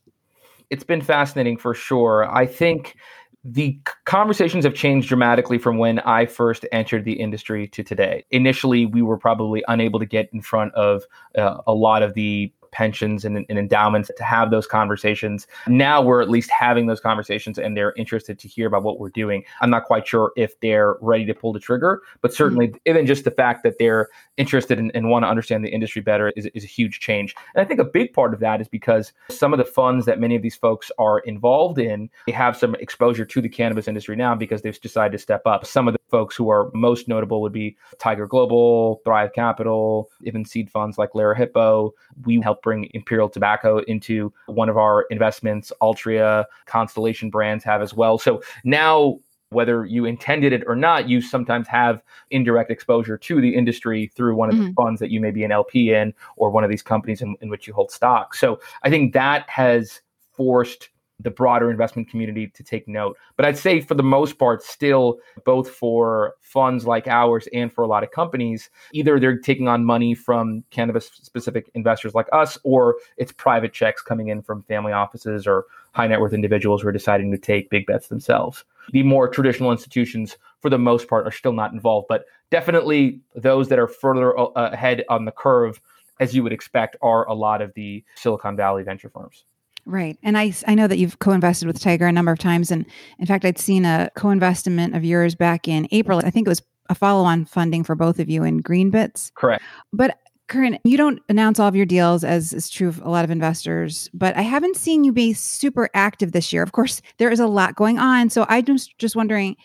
It's 0.69 0.83
been 0.83 1.01
fascinating 1.01 1.57
for 1.57 1.73
sure. 1.73 2.29
I 2.31 2.45
think 2.45 2.95
the 3.43 3.79
conversations 4.05 4.65
have 4.65 4.73
changed 4.73 5.07
dramatically 5.07 5.57
from 5.57 5.77
when 5.77 5.99
I 5.99 6.25
first 6.25 6.65
entered 6.71 7.05
the 7.05 7.13
industry 7.13 7.67
to 7.69 7.83
today. 7.83 8.25
Initially, 8.31 8.85
we 8.85 9.01
were 9.01 9.17
probably 9.17 9.63
unable 9.67 9.99
to 9.99 10.05
get 10.05 10.29
in 10.33 10.41
front 10.41 10.73
of 10.75 11.03
uh, 11.37 11.57
a 11.65 11.73
lot 11.73 12.03
of 12.03 12.13
the 12.13 12.51
pensions 12.71 13.25
and, 13.25 13.45
and, 13.49 13.59
endowments 13.59 14.09
to 14.15 14.23
have 14.23 14.51
those 14.51 14.65
conversations. 14.65 15.47
Now 15.67 16.01
we're 16.01 16.21
at 16.21 16.29
least 16.29 16.49
having 16.49 16.87
those 16.87 16.99
conversations 16.99 17.57
and 17.57 17.75
they're 17.75 17.93
interested 17.97 18.39
to 18.39 18.47
hear 18.47 18.67
about 18.67 18.83
what 18.83 18.99
we're 18.99 19.09
doing. 19.09 19.43
I'm 19.61 19.69
not 19.69 19.85
quite 19.85 20.07
sure 20.07 20.31
if 20.37 20.59
they're 20.59 20.95
ready 21.01 21.25
to 21.25 21.33
pull 21.33 21.53
the 21.53 21.59
trigger, 21.59 22.01
but 22.21 22.33
certainly 22.33 22.69
mm-hmm. 22.69 22.77
even 22.85 23.05
just 23.05 23.23
the 23.23 23.31
fact 23.31 23.63
that 23.63 23.77
they're 23.79 24.07
interested 24.37 24.79
in, 24.79 24.91
and 24.91 25.09
want 25.09 25.23
to 25.23 25.29
understand 25.29 25.63
the 25.63 25.69
industry 25.69 26.01
better 26.01 26.29
is, 26.35 26.45
is 26.53 26.63
a 26.63 26.67
huge 26.67 26.99
change. 26.99 27.35
And 27.53 27.61
I 27.61 27.65
think 27.65 27.79
a 27.79 27.85
big 27.85 28.13
part 28.13 28.33
of 28.33 28.39
that 28.39 28.61
is 28.61 28.67
because 28.67 29.11
some 29.29 29.53
of 29.53 29.59
the 29.59 29.65
funds 29.65 30.05
that 30.05 30.19
many 30.19 30.35
of 30.35 30.41
these 30.41 30.55
folks 30.55 30.91
are 30.97 31.19
involved 31.19 31.79
in, 31.79 32.09
they 32.25 32.31
have 32.31 32.55
some 32.55 32.75
exposure 32.75 33.25
to 33.25 33.41
the 33.41 33.49
cannabis 33.49 33.87
industry 33.87 34.15
now 34.15 34.35
because 34.35 34.61
they've 34.61 34.79
decided 34.79 35.11
to 35.11 35.17
step 35.17 35.45
up. 35.45 35.65
Some 35.65 35.87
of 35.87 35.93
the 35.93 35.99
folks 36.09 36.35
who 36.35 36.49
are 36.49 36.71
most 36.73 37.07
notable 37.07 37.41
would 37.41 37.53
be 37.53 37.77
Tiger 37.99 38.27
Global, 38.27 39.01
Thrive 39.03 39.33
Capital, 39.33 40.09
even 40.23 40.45
seed 40.45 40.69
funds 40.69 40.97
like 40.97 41.11
Lerer 41.11 41.37
Hippeau. 41.37 41.91
We 42.25 42.39
help 42.41 42.58
bring 42.61 42.89
Imperial 42.93 43.29
Tobacco 43.29 43.79
into 43.79 44.33
one 44.47 44.69
of 44.69 44.77
our 44.77 45.03
investments. 45.09 45.71
Altria, 45.81 46.45
Constellation 46.65 47.29
Brands 47.29 47.63
have 47.63 47.81
as 47.81 47.93
well. 47.93 48.17
So 48.17 48.41
now 48.63 49.19
whether 49.51 49.85
you 49.85 50.05
intended 50.05 50.53
it 50.53 50.63
or 50.67 50.75
not, 50.75 51.09
you 51.09 51.21
sometimes 51.21 51.67
have 51.67 52.01
indirect 52.29 52.69
exposure 52.69 53.17
to 53.17 53.41
the 53.41 53.55
industry 53.55 54.11
through 54.15 54.35
one 54.35 54.49
of 54.49 54.55
mm-hmm. 54.55 54.67
the 54.67 54.73
funds 54.73 54.99
that 54.99 55.09
you 55.09 55.19
may 55.19 55.31
be 55.31 55.43
an 55.43 55.51
LP 55.51 55.93
in 55.93 56.13
or 56.35 56.51
one 56.51 56.63
of 56.63 56.69
these 56.69 56.83
companies 56.83 57.21
in, 57.21 57.35
in 57.41 57.49
which 57.49 57.67
you 57.67 57.73
hold 57.73 57.91
stock. 57.91 58.35
So 58.35 58.59
I 58.83 58.89
think 58.89 59.13
that 59.13 59.49
has 59.49 60.01
forced 60.33 60.89
the 61.19 61.29
broader 61.29 61.69
investment 61.69 62.09
community 62.09 62.47
to 62.47 62.63
take 62.63 62.87
note. 62.87 63.17
But 63.35 63.45
I'd 63.45 63.57
say 63.57 63.81
for 63.81 63.93
the 63.93 64.03
most 64.03 64.37
part, 64.37 64.63
still, 64.63 65.19
both 65.45 65.69
for 65.69 66.35
funds 66.41 66.85
like 66.85 67.07
ours 67.07 67.47
and 67.53 67.71
for 67.71 67.83
a 67.83 67.87
lot 67.87 68.03
of 68.03 68.11
companies, 68.11 68.69
either 68.93 69.19
they're 69.19 69.37
taking 69.37 69.67
on 69.67 69.85
money 69.85 70.15
from 70.15 70.63
cannabis 70.69 71.07
specific 71.21 71.69
investors 71.73 72.13
like 72.13 72.27
us, 72.31 72.57
or 72.63 72.95
it's 73.17 73.31
private 73.31 73.73
checks 73.73 74.01
coming 74.01 74.29
in 74.29 74.41
from 74.41 74.63
family 74.63 74.91
offices 74.91 75.45
or 75.45 75.65
high 75.93 76.07
net 76.07 76.21
worth 76.21 76.33
individuals 76.33 76.81
who 76.81 76.87
are 76.87 76.93
deciding 76.93 77.31
to 77.31 77.37
take 77.37 77.69
big 77.69 77.85
bets 77.85 78.07
themselves. 78.07 78.63
The 78.91 79.03
more 79.03 79.27
traditional 79.27 79.71
institutions, 79.71 80.37
for 80.61 80.69
the 80.69 80.77
most 80.77 81.07
part, 81.07 81.27
are 81.27 81.31
still 81.31 81.53
not 81.53 81.73
involved, 81.73 82.07
but 82.07 82.25
definitely 82.49 83.19
those 83.35 83.67
that 83.69 83.79
are 83.79 83.87
further 83.87 84.37
uh, 84.37 84.49
ahead 84.55 85.03
on 85.09 85.25
the 85.25 85.31
curve, 85.31 85.79
as 86.19 86.35
you 86.35 86.43
would 86.43 86.53
expect, 86.53 86.95
are 87.01 87.27
a 87.27 87.33
lot 87.33 87.61
of 87.61 87.73
the 87.73 88.03
Silicon 88.15 88.55
Valley 88.55 88.83
venture 88.83 89.09
firms. 89.09 89.45
Right. 89.89 90.19
And 90.21 90.37
I, 90.37 90.53
I 90.67 90.75
know 90.75 90.87
that 90.87 90.99
you've 90.99 91.17
co 91.17 91.31
invested 91.31 91.65
with 91.65 91.81
Tiger 91.81 92.05
a 92.05 92.11
number 92.11 92.31
of 92.31 92.37
times. 92.37 92.69
And 92.69 92.85
in 93.17 93.25
fact, 93.25 93.43
I'd 93.43 93.57
seen 93.57 93.85
a 93.85 94.11
co 94.15 94.29
investment 94.29 94.95
of 94.95 95.03
yours 95.03 95.33
back 95.33 95.67
in 95.67 95.87
April. 95.91 96.21
I 96.23 96.29
think 96.29 96.47
it 96.47 96.49
was 96.49 96.61
a 96.89 96.95
follow 96.95 97.23
on 97.23 97.45
funding 97.45 97.83
for 97.83 97.95
both 97.95 98.19
of 98.19 98.29
you 98.29 98.43
in 98.43 98.61
Greenbits. 98.61 99.33
Correct. 99.33 99.63
But 99.91 100.19
Karan, 100.47 100.77
you 100.83 100.95
don't 100.95 101.19
announce 101.27 101.59
all 101.59 101.67
of 101.67 101.75
your 101.75 101.87
deals 101.87 102.23
as 102.23 102.53
is 102.53 102.69
true 102.69 102.87
of 102.87 103.01
a 103.01 103.09
lot 103.09 103.25
of 103.25 103.31
investors, 103.31 104.11
but 104.13 104.37
I 104.37 104.41
haven't 104.41 104.77
seen 104.77 105.03
you 105.03 105.11
be 105.11 105.33
super 105.33 105.89
active 105.95 106.33
this 106.33 106.53
year. 106.53 106.61
Of 106.61 106.71
course, 106.71 107.01
there 107.17 107.31
is 107.31 107.39
a 107.39 107.47
lot 107.47 107.75
going 107.75 107.97
on. 107.97 108.29
So 108.29 108.45
I'm 108.47 108.65
just, 108.65 108.95
just 108.99 109.15
wondering 109.15 109.55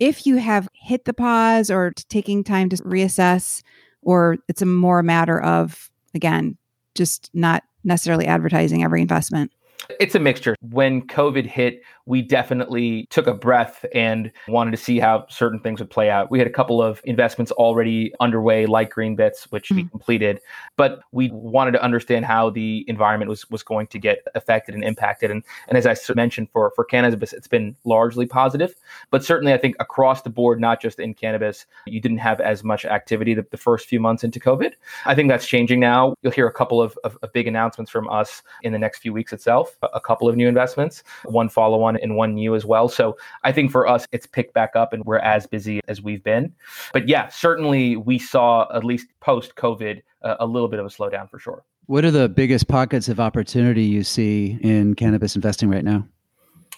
if 0.00 0.26
you 0.26 0.36
have 0.38 0.68
hit 0.74 1.04
the 1.04 1.14
pause 1.14 1.70
or 1.70 1.92
taking 2.08 2.42
time 2.42 2.68
to 2.70 2.76
reassess, 2.78 3.62
or 4.02 4.38
it's 4.48 4.62
a 4.62 4.66
more 4.66 5.04
matter 5.04 5.40
of, 5.40 5.88
again, 6.14 6.56
just 6.94 7.30
not 7.34 7.64
necessarily 7.84 8.26
advertising 8.26 8.84
every 8.84 9.00
investment? 9.00 9.52
It's 10.00 10.14
a 10.14 10.20
mixture. 10.20 10.54
When 10.60 11.02
COVID 11.02 11.46
hit, 11.46 11.82
we 12.06 12.22
definitely 12.22 13.06
took 13.10 13.26
a 13.26 13.34
breath 13.34 13.84
and 13.94 14.32
wanted 14.48 14.72
to 14.72 14.76
see 14.76 14.98
how 14.98 15.26
certain 15.28 15.60
things 15.60 15.80
would 15.80 15.90
play 15.90 16.10
out. 16.10 16.30
We 16.30 16.38
had 16.38 16.46
a 16.46 16.52
couple 16.52 16.82
of 16.82 17.00
investments 17.04 17.52
already 17.52 18.12
underway, 18.20 18.66
like 18.66 18.92
Greenbits, 18.92 19.44
which 19.50 19.66
mm-hmm. 19.66 19.76
we 19.76 19.88
completed, 19.88 20.40
but 20.76 21.00
we 21.12 21.30
wanted 21.32 21.72
to 21.72 21.82
understand 21.82 22.24
how 22.24 22.50
the 22.50 22.84
environment 22.88 23.28
was 23.28 23.48
was 23.50 23.62
going 23.62 23.86
to 23.88 23.98
get 23.98 24.18
affected 24.34 24.74
and 24.74 24.84
impacted. 24.84 25.30
And 25.30 25.42
and 25.68 25.78
as 25.78 25.86
I 25.86 25.96
mentioned, 26.14 26.48
for 26.52 26.72
for 26.74 26.84
cannabis, 26.84 27.32
it's 27.32 27.48
been 27.48 27.76
largely 27.84 28.26
positive, 28.26 28.74
but 29.10 29.24
certainly 29.24 29.52
I 29.52 29.58
think 29.58 29.76
across 29.80 30.22
the 30.22 30.30
board, 30.30 30.60
not 30.60 30.80
just 30.80 30.98
in 30.98 31.14
cannabis, 31.14 31.66
you 31.86 32.00
didn't 32.00 32.18
have 32.18 32.40
as 32.40 32.64
much 32.64 32.84
activity 32.84 33.34
the, 33.34 33.46
the 33.50 33.56
first 33.56 33.88
few 33.88 34.00
months 34.00 34.24
into 34.24 34.40
COVID. 34.40 34.72
I 35.06 35.14
think 35.14 35.28
that's 35.28 35.46
changing 35.46 35.80
now. 35.80 36.14
You'll 36.22 36.32
hear 36.32 36.46
a 36.46 36.52
couple 36.52 36.80
of, 36.80 36.98
of, 37.04 37.18
of 37.22 37.32
big 37.32 37.46
announcements 37.46 37.90
from 37.90 38.08
us 38.08 38.42
in 38.62 38.72
the 38.72 38.78
next 38.78 38.98
few 38.98 39.12
weeks 39.12 39.32
itself. 39.32 39.76
A, 39.82 39.86
a 39.94 40.00
couple 40.00 40.28
of 40.28 40.36
new 40.36 40.48
investments, 40.48 41.02
one 41.24 41.48
follow 41.48 41.82
on 41.82 41.91
one 41.92 42.02
and 42.02 42.16
one 42.16 42.34
new 42.34 42.54
as 42.54 42.64
well. 42.64 42.88
So 42.88 43.16
I 43.44 43.52
think 43.52 43.70
for 43.70 43.86
us, 43.86 44.06
it's 44.12 44.26
picked 44.26 44.54
back 44.54 44.74
up 44.74 44.92
and 44.92 45.04
we're 45.04 45.18
as 45.18 45.46
busy 45.46 45.80
as 45.88 46.02
we've 46.02 46.22
been. 46.22 46.52
But 46.92 47.08
yeah, 47.08 47.28
certainly 47.28 47.96
we 47.96 48.18
saw, 48.18 48.66
at 48.74 48.84
least 48.84 49.08
post 49.20 49.54
COVID, 49.56 50.02
uh, 50.22 50.36
a 50.40 50.46
little 50.46 50.68
bit 50.68 50.78
of 50.78 50.86
a 50.86 50.88
slowdown 50.88 51.30
for 51.30 51.38
sure. 51.38 51.64
What 51.86 52.04
are 52.04 52.10
the 52.10 52.28
biggest 52.28 52.68
pockets 52.68 53.08
of 53.08 53.18
opportunity 53.18 53.84
you 53.84 54.04
see 54.04 54.58
in 54.62 54.94
cannabis 54.94 55.34
investing 55.34 55.68
right 55.68 55.84
now? 55.84 56.06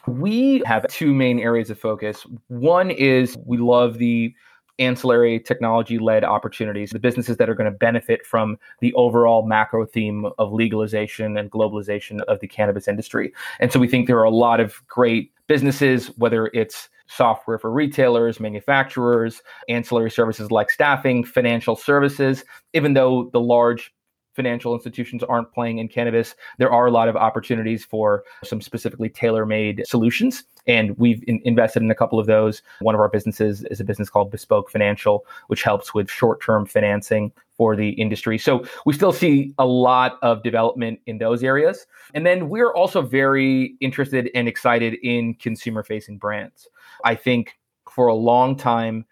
We 0.06 0.62
have 0.66 0.86
two 0.88 1.14
main 1.14 1.38
areas 1.38 1.70
of 1.70 1.78
focus. 1.78 2.26
One 2.48 2.90
is 2.90 3.36
we 3.46 3.58
love 3.58 3.98
the 3.98 4.34
ancillary 4.78 5.40
technology 5.40 5.98
led 5.98 6.24
opportunities, 6.24 6.90
the 6.90 6.98
businesses 6.98 7.36
that 7.36 7.48
are 7.48 7.54
going 7.54 7.70
to 7.70 7.76
benefit 7.76 8.26
from 8.26 8.58
the 8.80 8.92
overall 8.94 9.46
macro 9.46 9.86
theme 9.86 10.26
of 10.38 10.52
legalization 10.52 11.36
and 11.36 11.50
globalization 11.50 12.20
of 12.22 12.40
the 12.40 12.48
cannabis 12.48 12.88
industry. 12.88 13.32
And 13.60 13.72
so 13.72 13.78
we 13.78 13.88
think 13.88 14.06
there 14.06 14.18
are 14.18 14.24
a 14.24 14.30
lot 14.30 14.60
of 14.60 14.86
great 14.88 15.32
businesses, 15.46 16.08
whether 16.16 16.50
it's 16.54 16.88
software 17.06 17.58
for 17.58 17.70
retailers, 17.70 18.40
manufacturers, 18.40 19.42
ancillary 19.68 20.10
services 20.10 20.50
like 20.50 20.70
staffing, 20.70 21.22
financial 21.22 21.76
services, 21.76 22.44
even 22.72 22.94
though 22.94 23.30
the 23.32 23.40
large 23.40 23.93
financial 24.34 24.74
institutions 24.74 25.22
aren't 25.22 25.52
playing 25.52 25.78
in 25.78 25.88
cannabis, 25.88 26.34
there 26.58 26.72
are 26.72 26.86
a 26.86 26.90
lot 26.90 27.08
of 27.08 27.16
opportunities 27.16 27.84
for 27.84 28.24
some 28.42 28.60
specifically 28.60 29.08
tailor 29.08 29.46
made 29.46 29.84
solutions. 29.86 30.44
And 30.66 30.96
we've 30.98 31.22
in- 31.26 31.40
invested 31.44 31.82
in 31.82 31.90
a 31.90 31.94
couple 31.94 32.18
of 32.18 32.26
those. 32.26 32.62
One 32.80 32.94
of 32.94 33.00
our 33.00 33.08
businesses 33.08 33.64
is 33.70 33.80
a 33.80 33.84
business 33.84 34.10
called 34.10 34.30
Bespoke 34.30 34.70
Financial, 34.70 35.24
which 35.48 35.62
helps 35.62 35.94
with 35.94 36.10
short 36.10 36.42
term 36.42 36.66
financing 36.66 37.32
for 37.56 37.76
the 37.76 37.90
industry. 37.90 38.38
So 38.38 38.64
we 38.84 38.92
still 38.94 39.12
see 39.12 39.54
a 39.58 39.66
lot 39.66 40.18
of 40.22 40.42
development 40.42 41.00
in 41.06 41.18
those 41.18 41.44
areas. 41.44 41.86
And 42.14 42.26
then 42.26 42.48
we're 42.48 42.72
also 42.72 43.02
very 43.02 43.76
interested 43.80 44.30
and 44.34 44.48
excited 44.48 44.94
in 45.02 45.34
consumer 45.34 45.82
facing 45.82 46.18
brands. 46.18 46.68
I 47.04 47.14
think 47.14 47.56
for 47.88 48.08
a 48.08 48.14
long 48.14 48.56
time, 48.56 49.04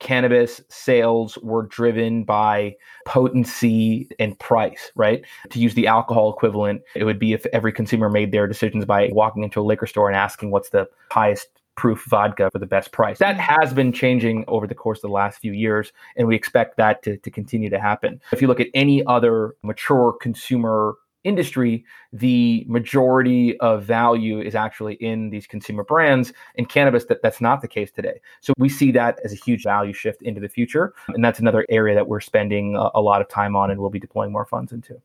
cannabis 0.00 0.60
sales 0.68 1.38
were 1.38 1.62
driven 1.62 2.24
by 2.24 2.74
potency 3.06 4.08
and 4.18 4.38
price, 4.38 4.90
right? 4.96 5.24
To 5.50 5.60
use 5.60 5.74
the 5.74 5.86
alcohol 5.86 6.32
equivalent, 6.32 6.82
it 6.96 7.04
would 7.04 7.18
be 7.18 7.32
if 7.32 7.46
every 7.46 7.72
consumer 7.72 8.10
made 8.10 8.32
their 8.32 8.46
decisions 8.46 8.84
by 8.84 9.10
walking 9.12 9.44
into 9.44 9.60
a 9.60 9.62
liquor 9.62 9.86
store 9.86 10.08
and 10.08 10.16
asking 10.16 10.50
what's 10.50 10.70
the 10.70 10.88
highest 11.12 11.48
proof 11.76 12.04
vodka 12.08 12.50
for 12.50 12.58
the 12.58 12.66
best 12.66 12.92
price. 12.92 13.18
That 13.18 13.36
mm-hmm. 13.36 13.60
has 13.60 13.72
been 13.72 13.92
changing 13.92 14.44
over 14.48 14.66
the 14.66 14.74
course 14.74 14.98
of 14.98 15.02
the 15.02 15.08
last 15.08 15.38
few 15.38 15.52
years, 15.52 15.92
and 16.16 16.28
we 16.28 16.34
expect 16.34 16.76
that 16.76 17.02
to, 17.04 17.16
to 17.18 17.30
continue 17.30 17.70
to 17.70 17.80
happen. 17.80 18.20
If 18.32 18.42
you 18.42 18.48
look 18.48 18.60
at 18.60 18.68
any 18.74 19.04
other 19.06 19.54
mature 19.62 20.14
consumer 20.20 20.96
industry, 21.24 21.84
the 22.12 22.64
majority 22.68 23.58
of 23.60 23.84
value 23.84 24.40
is 24.40 24.54
actually 24.54 24.94
in 24.94 25.30
these 25.30 25.46
consumer 25.46 25.84
brands. 25.84 26.32
In 26.54 26.66
cannabis, 26.66 27.04
that, 27.06 27.22
that's 27.22 27.40
not 27.40 27.62
the 27.62 27.68
case 27.68 27.90
today. 27.90 28.20
So 28.40 28.52
we 28.58 28.68
see 28.68 28.90
that 28.92 29.18
as 29.24 29.32
a 29.32 29.36
huge 29.36 29.64
value 29.64 29.92
shift 29.92 30.22
into 30.22 30.40
the 30.40 30.48
future. 30.48 30.94
And 31.08 31.24
that's 31.24 31.38
another 31.38 31.66
area 31.68 31.94
that 31.94 32.08
we're 32.08 32.20
spending 32.20 32.76
a, 32.76 32.90
a 32.94 33.00
lot 33.00 33.20
of 33.20 33.28
time 33.28 33.56
on 33.56 33.70
and 33.70 33.80
we'll 33.80 33.90
be 33.90 34.00
deploying 34.00 34.32
more 34.32 34.46
funds 34.46 34.72
into. 34.72 35.00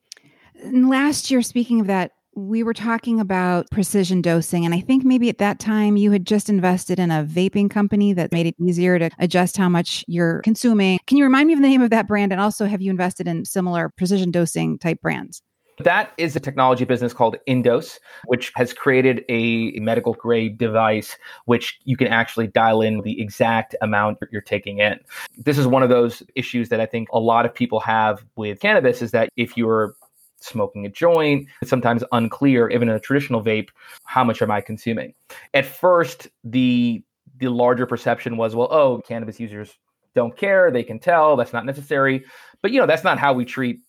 And 0.64 0.90
last 0.90 1.30
year, 1.30 1.42
speaking 1.42 1.82
of 1.82 1.88
that, 1.88 2.12
we 2.36 2.64
were 2.64 2.74
talking 2.74 3.20
about 3.20 3.70
precision 3.72 4.22
dosing. 4.22 4.66
And 4.66 4.74
I 4.74 4.82
think 4.82 5.06
maybe 5.06 5.30
at 5.30 5.38
that 5.38 5.58
time 5.58 5.96
you 5.96 6.12
had 6.12 6.28
just 6.28 6.50
invested 6.50 7.00
in 7.00 7.10
a 7.10 7.24
vaping 7.24 7.70
company 7.70 8.12
that 8.14 8.34
made 8.34 8.46
it 8.46 8.56
easier 8.60 9.00
to 9.00 9.10
adjust 9.20 9.56
how 9.56 9.70
much 9.70 10.04
you're 10.08 10.42
consuming. 10.42 11.00
Can 11.08 11.18
you 11.18 11.24
remind 11.24 11.48
me 11.48 11.54
of 11.54 11.62
the 11.62 11.68
name 11.68 11.82
of 11.82 11.92
that 11.92 12.08
brand? 12.08 12.34
And 12.34 12.42
also, 12.42 12.66
have 12.66 12.82
you 12.82 12.92
invested 12.92 13.28
in 13.28 13.46
similar 13.46 13.90
precision 13.90 14.32
dosing 14.32 14.78
type 14.78 15.02
brands? 15.02 15.42
That 15.80 16.14
is 16.18 16.36
a 16.36 16.40
technology 16.40 16.86
business 16.86 17.14
called 17.14 17.36
Indose, 17.48 18.00
which 18.26 18.52
has 18.56 18.74
created 18.74 19.26
a 19.30 19.72
medical 19.80 20.14
grade 20.14 20.58
device 20.58 21.18
which 21.46 21.80
you 21.84 21.98
can 21.98 22.08
actually 22.08 22.48
dial 22.48 22.82
in 22.82 23.02
the 23.02 23.22
exact 23.22 23.76
amount 23.82 24.20
you're 24.32 24.42
taking 24.42 24.80
in. 24.80 25.00
This 25.38 25.58
is 25.58 25.68
one 25.68 25.84
of 25.84 25.90
those 25.90 26.24
issues 26.36 26.70
that 26.70 26.80
I 26.80 26.86
think 26.86 27.10
a 27.12 27.20
lot 27.20 27.46
of 27.46 27.54
people 27.54 27.80
have 27.82 28.24
with 28.36 28.60
cannabis 28.60 29.02
is 29.02 29.12
that 29.12 29.30
if 29.36 29.58
you're 29.58 29.96
smoking 30.40 30.86
a 30.86 30.90
joint, 30.90 31.48
it's 31.62 31.70
sometimes 31.70 32.04
unclear, 32.12 32.70
even 32.70 32.88
in 32.88 32.96
a 32.96 33.00
traditional 33.00 33.44
vape, 33.44 33.70
how 34.04 34.24
much 34.24 34.42
am 34.42 34.52
I 34.52 34.62
consuming? 34.62 35.14
At 35.54 35.66
first, 35.66 36.28
the 36.44 37.04
the 37.38 37.50
larger 37.50 37.86
perception 37.86 38.38
was, 38.38 38.56
well, 38.56 38.70
oh, 38.72 39.02
cannabis 39.06 39.42
users 39.42 39.78
don't 40.14 40.38
care, 40.38 40.72
they 40.72 40.84
can 40.84 41.00
tell, 41.00 41.36
that's 41.36 41.52
not 41.52 41.66
necessary. 41.66 42.24
But 42.62 42.72
you 42.72 42.80
know, 42.80 42.88
that's 42.88 43.04
not 43.04 43.20
how 43.20 43.34
we 43.34 43.44
treat 43.44 43.80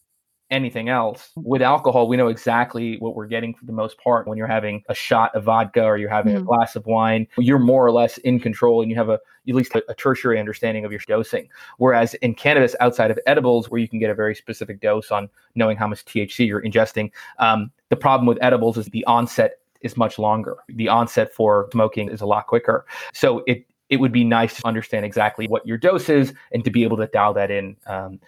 anything 0.51 0.89
else. 0.89 1.31
With 1.37 1.63
alcohol, 1.63 2.09
we 2.09 2.17
know 2.17 2.29
exactly 2.29 2.99
what 2.99 3.15
we're 3.15 3.27
getting 3.27 3.55
for 3.55 3.65
the 3.65 3.73
most 3.73 3.99
part. 3.99 4.27
When 4.27 4.39
you're 4.39 4.47
having 4.47 4.83
a 4.89 4.95
shot 4.95 5.35
of 5.35 5.45
vodka 5.45 5.83
or 5.83 5.97
you're 5.97 6.11
having 6.11 6.35
mm. 6.35 6.37
a 6.37 6.39
mm-hmm. 6.41 6.49
glass 6.49 6.77
of 6.77 6.87
wine, 6.87 7.27
you're 7.39 7.59
more 7.59 7.85
or 7.85 7.93
less 7.93 8.19
in 8.19 8.39
control 8.39 8.83
and 8.83 8.91
you 8.91 8.97
have 8.97 9.09
a 9.09 9.19
at 9.49 9.55
least 9.55 9.75
a, 9.75 9.85
a, 9.89 9.95
tertiary 9.95 10.41
understanding 10.41 10.85
of 10.85 10.91
your 10.91 11.01
dosing. 11.07 11.49
Whereas 11.79 12.15
in 12.15 12.35
cannabis, 12.35 12.75
outside 12.81 13.13
of 13.13 13.19
edibles, 13.27 13.71
where 13.71 13.81
you 13.81 13.89
can 13.89 14.01
get 14.01 14.11
a 14.11 14.15
very 14.15 14.35
specific 14.35 14.81
dose 14.81 15.13
on 15.13 15.29
knowing 15.55 15.77
how 15.77 15.87
much 15.87 16.05
THC 16.05 16.49
you're 16.49 16.63
ingesting, 16.63 17.13
um, 17.39 17.71
the 17.89 17.97
problem 17.97 18.27
with 18.27 18.39
edibles 18.41 18.77
is 18.77 18.87
the 18.87 19.05
onset 19.05 19.59
is 19.83 19.97
much 19.97 20.19
longer. 20.19 20.57
The 20.69 20.89
onset 20.89 21.33
for 21.33 21.69
smoking 21.73 22.11
is 22.11 22.21
a 22.21 22.27
lot 22.27 22.47
quicker. 22.47 22.87
So 23.13 23.45
it 23.47 23.67
it 23.89 23.99
would 23.99 24.13
be 24.13 24.25
nice 24.25 24.57
to 24.57 24.67
understand 24.67 25.05
exactly 25.05 25.47
what 25.47 25.67
your 25.67 25.79
dose 25.79 26.09
is 26.09 26.33
and 26.53 26.65
to 26.65 26.71
be 26.71 26.83
able 26.83 26.97
to 26.97 27.07
dial 27.07 27.33
that 27.35 27.51
in 27.51 27.77
um, 27.87 28.21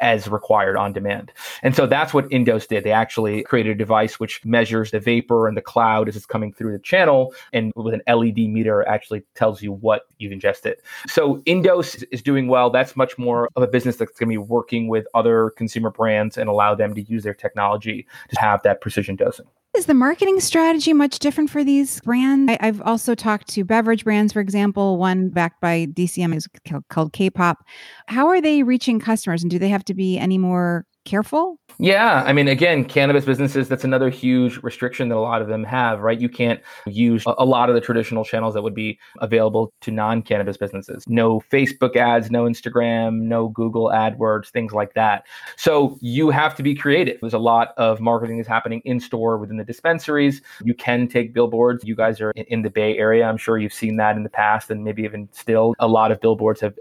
as 0.00 0.28
required 0.28 0.76
on 0.76 0.92
demand. 0.92 1.32
And 1.62 1.74
so 1.74 1.86
that's 1.86 2.12
what 2.12 2.28
Indose 2.28 2.68
did. 2.68 2.84
They 2.84 2.92
actually 2.92 3.42
created 3.42 3.72
a 3.72 3.74
device 3.74 4.20
which 4.20 4.44
measures 4.44 4.90
the 4.90 5.00
vapor 5.00 5.48
and 5.48 5.56
the 5.56 5.62
cloud 5.62 6.08
as 6.08 6.16
it's 6.16 6.26
coming 6.26 6.52
through 6.52 6.72
the 6.72 6.78
channel, 6.78 7.34
and 7.52 7.72
with 7.76 7.94
an 7.94 8.02
LED 8.06 8.38
meter 8.48 8.86
actually 8.86 9.24
tells 9.34 9.62
you 9.62 9.72
what 9.72 10.02
you've 10.18 10.32
ingested. 10.32 10.76
So 11.06 11.38
Indose 11.46 12.04
is 12.10 12.22
doing 12.22 12.48
well. 12.48 12.70
That's 12.70 12.96
much 12.96 13.18
more 13.18 13.48
of 13.56 13.62
a 13.62 13.66
business 13.66 13.96
that's 13.96 14.18
going 14.18 14.28
to 14.28 14.32
be 14.32 14.38
working 14.38 14.88
with 14.88 15.06
other 15.14 15.50
consumer 15.56 15.90
brands 15.90 16.36
and 16.36 16.48
allow 16.48 16.74
them 16.74 16.94
to 16.94 17.02
use 17.02 17.24
their 17.24 17.34
technology 17.34 18.06
to 18.30 18.40
have 18.40 18.62
that 18.62 18.80
precision 18.80 19.16
dosing. 19.16 19.46
Is 19.76 19.84
the 19.84 19.92
marketing 19.92 20.40
strategy 20.40 20.94
much 20.94 21.18
different 21.18 21.50
for 21.50 21.62
these 21.62 22.00
brands? 22.00 22.50
I, 22.60 22.64
have 22.64 22.80
also 22.80 23.14
talked 23.14 23.48
to 23.48 23.62
beverage 23.62 24.04
brands, 24.04 24.32
for 24.32 24.40
example, 24.40 24.96
one 24.96 25.28
backed 25.28 25.60
by 25.60 25.86
DCM 25.92 26.34
is 26.34 26.48
called 26.88 27.12
K-pop. 27.12 27.62
How 28.06 28.28
are 28.28 28.40
they 28.40 28.62
reaching 28.62 28.98
customers, 28.98 29.42
and 29.42 29.50
do 29.50 29.58
they 29.58 29.68
have 29.68 29.84
to 29.84 29.94
be 29.94 30.18
any 30.18 30.38
more 30.38 30.86
careful? 31.06 31.58
Yeah, 31.78 32.22
I 32.24 32.32
mean, 32.32 32.48
again, 32.48 32.84
cannabis 32.84 33.26
businesses, 33.26 33.68
that's 33.68 33.84
another 33.84 34.08
huge 34.08 34.56
restriction 34.62 35.10
that 35.10 35.16
a 35.16 35.20
lot 35.20 35.42
of 35.42 35.48
them 35.48 35.62
have, 35.64 36.00
right? 36.00 36.18
You 36.18 36.28
can't 36.28 36.60
use 36.86 37.22
a 37.26 37.44
lot 37.44 37.68
of 37.68 37.74
the 37.74 37.82
traditional 37.82 38.24
channels 38.24 38.54
that 38.54 38.62
would 38.62 38.74
be 38.74 38.98
available 39.20 39.72
to 39.82 39.90
non 39.90 40.22
cannabis 40.22 40.56
businesses. 40.56 41.04
No 41.06 41.40
Facebook 41.52 41.96
ads, 41.96 42.30
no 42.30 42.44
Instagram, 42.44 43.22
no 43.22 43.48
Google 43.48 43.88
AdWords, 43.88 44.48
things 44.48 44.72
like 44.72 44.94
that. 44.94 45.26
So 45.56 45.98
you 46.00 46.30
have 46.30 46.54
to 46.56 46.62
be 46.62 46.74
creative. 46.74 47.18
There's 47.20 47.34
a 47.34 47.38
lot 47.38 47.74
of 47.76 48.00
marketing 48.00 48.38
that's 48.38 48.48
happening 48.48 48.80
in 48.84 48.98
store 48.98 49.36
within 49.36 49.58
the 49.58 49.64
dispensaries. 49.64 50.40
You 50.64 50.74
can 50.74 51.08
take 51.08 51.34
billboards. 51.34 51.84
You 51.84 51.94
guys 51.94 52.20
are 52.22 52.30
in 52.30 52.62
the 52.62 52.70
Bay 52.70 52.96
Area. 52.96 53.24
I'm 53.24 53.36
sure 53.36 53.58
you've 53.58 53.74
seen 53.74 53.96
that 53.96 54.16
in 54.16 54.22
the 54.22 54.30
past 54.30 54.70
and 54.70 54.82
maybe 54.82 55.02
even 55.02 55.28
still. 55.32 55.74
A 55.78 55.88
lot 55.88 56.10
of 56.10 56.20
billboards 56.20 56.60
have 56.62 56.74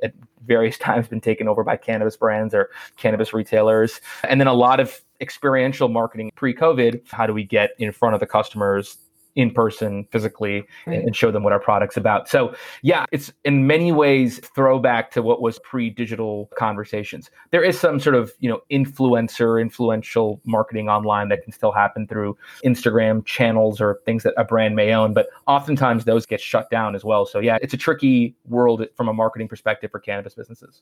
various 0.45 0.77
times 0.79 1.08
been 1.08 1.21
taken 1.21 1.47
over 1.47 1.63
by 1.63 1.77
cannabis 1.77 2.17
brands 2.17 2.53
or 2.53 2.69
cannabis 2.97 3.34
retailers. 3.34 4.01
And 4.27 4.39
then 4.39 4.47
a 4.47 4.53
lot 4.53 4.79
of 4.79 5.01
experiential 5.21 5.88
marketing 5.88 6.31
pre 6.36 6.53
COVID. 6.53 7.01
How 7.10 7.25
do 7.25 7.34
we 7.34 7.43
get 7.43 7.71
in 7.77 7.91
front 7.91 8.13
of 8.13 8.19
the 8.19 8.27
customers 8.27 8.97
in 9.36 9.52
person 9.52 10.06
physically 10.12 10.63
right. 10.88 11.04
and 11.04 11.15
show 11.15 11.32
them 11.32 11.43
what 11.43 11.54
our 11.54 11.60
product's 11.60 11.98
about. 11.98 12.30
So, 12.30 12.56
yeah, 12.82 13.06
it's 13.12 13.32
in 13.43 13.67
many 13.67 13.91
ways 13.91 14.39
throwback 14.56 15.12
to 15.12 15.21
what 15.21 15.41
was 15.41 15.60
pre-digital 15.60 16.50
conversations. 16.58 17.30
There 17.52 17.63
is 17.63 17.80
some 17.80 18.00
sort 18.00 18.15
of, 18.15 18.32
you 18.39 18.50
know, 18.50 18.62
influencer, 18.71 19.62
influential 19.62 20.41
marketing 20.45 20.89
online 20.89 21.30
that 21.30 21.43
can 21.43 21.52
still 21.52 21.71
happen 21.71 22.08
through 22.08 22.38
Instagram 22.63 23.26
channels 23.26 23.82
or 23.82 24.00
things 24.06 24.24
that 24.24 24.34
a 24.38 24.45
brand 24.45 24.76
may 24.76 24.93
own, 24.93 25.13
but 25.13 25.28
oftentimes 25.48 26.06
those 26.06 26.26
get 26.26 26.39
shut 26.39 26.69
down 26.69 26.95
as 26.95 27.04
well. 27.04 27.26
So, 27.26 27.39
yeah, 27.39 27.58
it's 27.62 27.74
a 27.74 27.78
tricky 27.78 28.36
world 28.48 28.86
from 28.95 29.10
a 29.10 29.13
marketing 29.13 29.48
perspective 29.48 29.91
for 29.91 30.00
cannabis 30.00 30.34
businesses. 30.34 30.82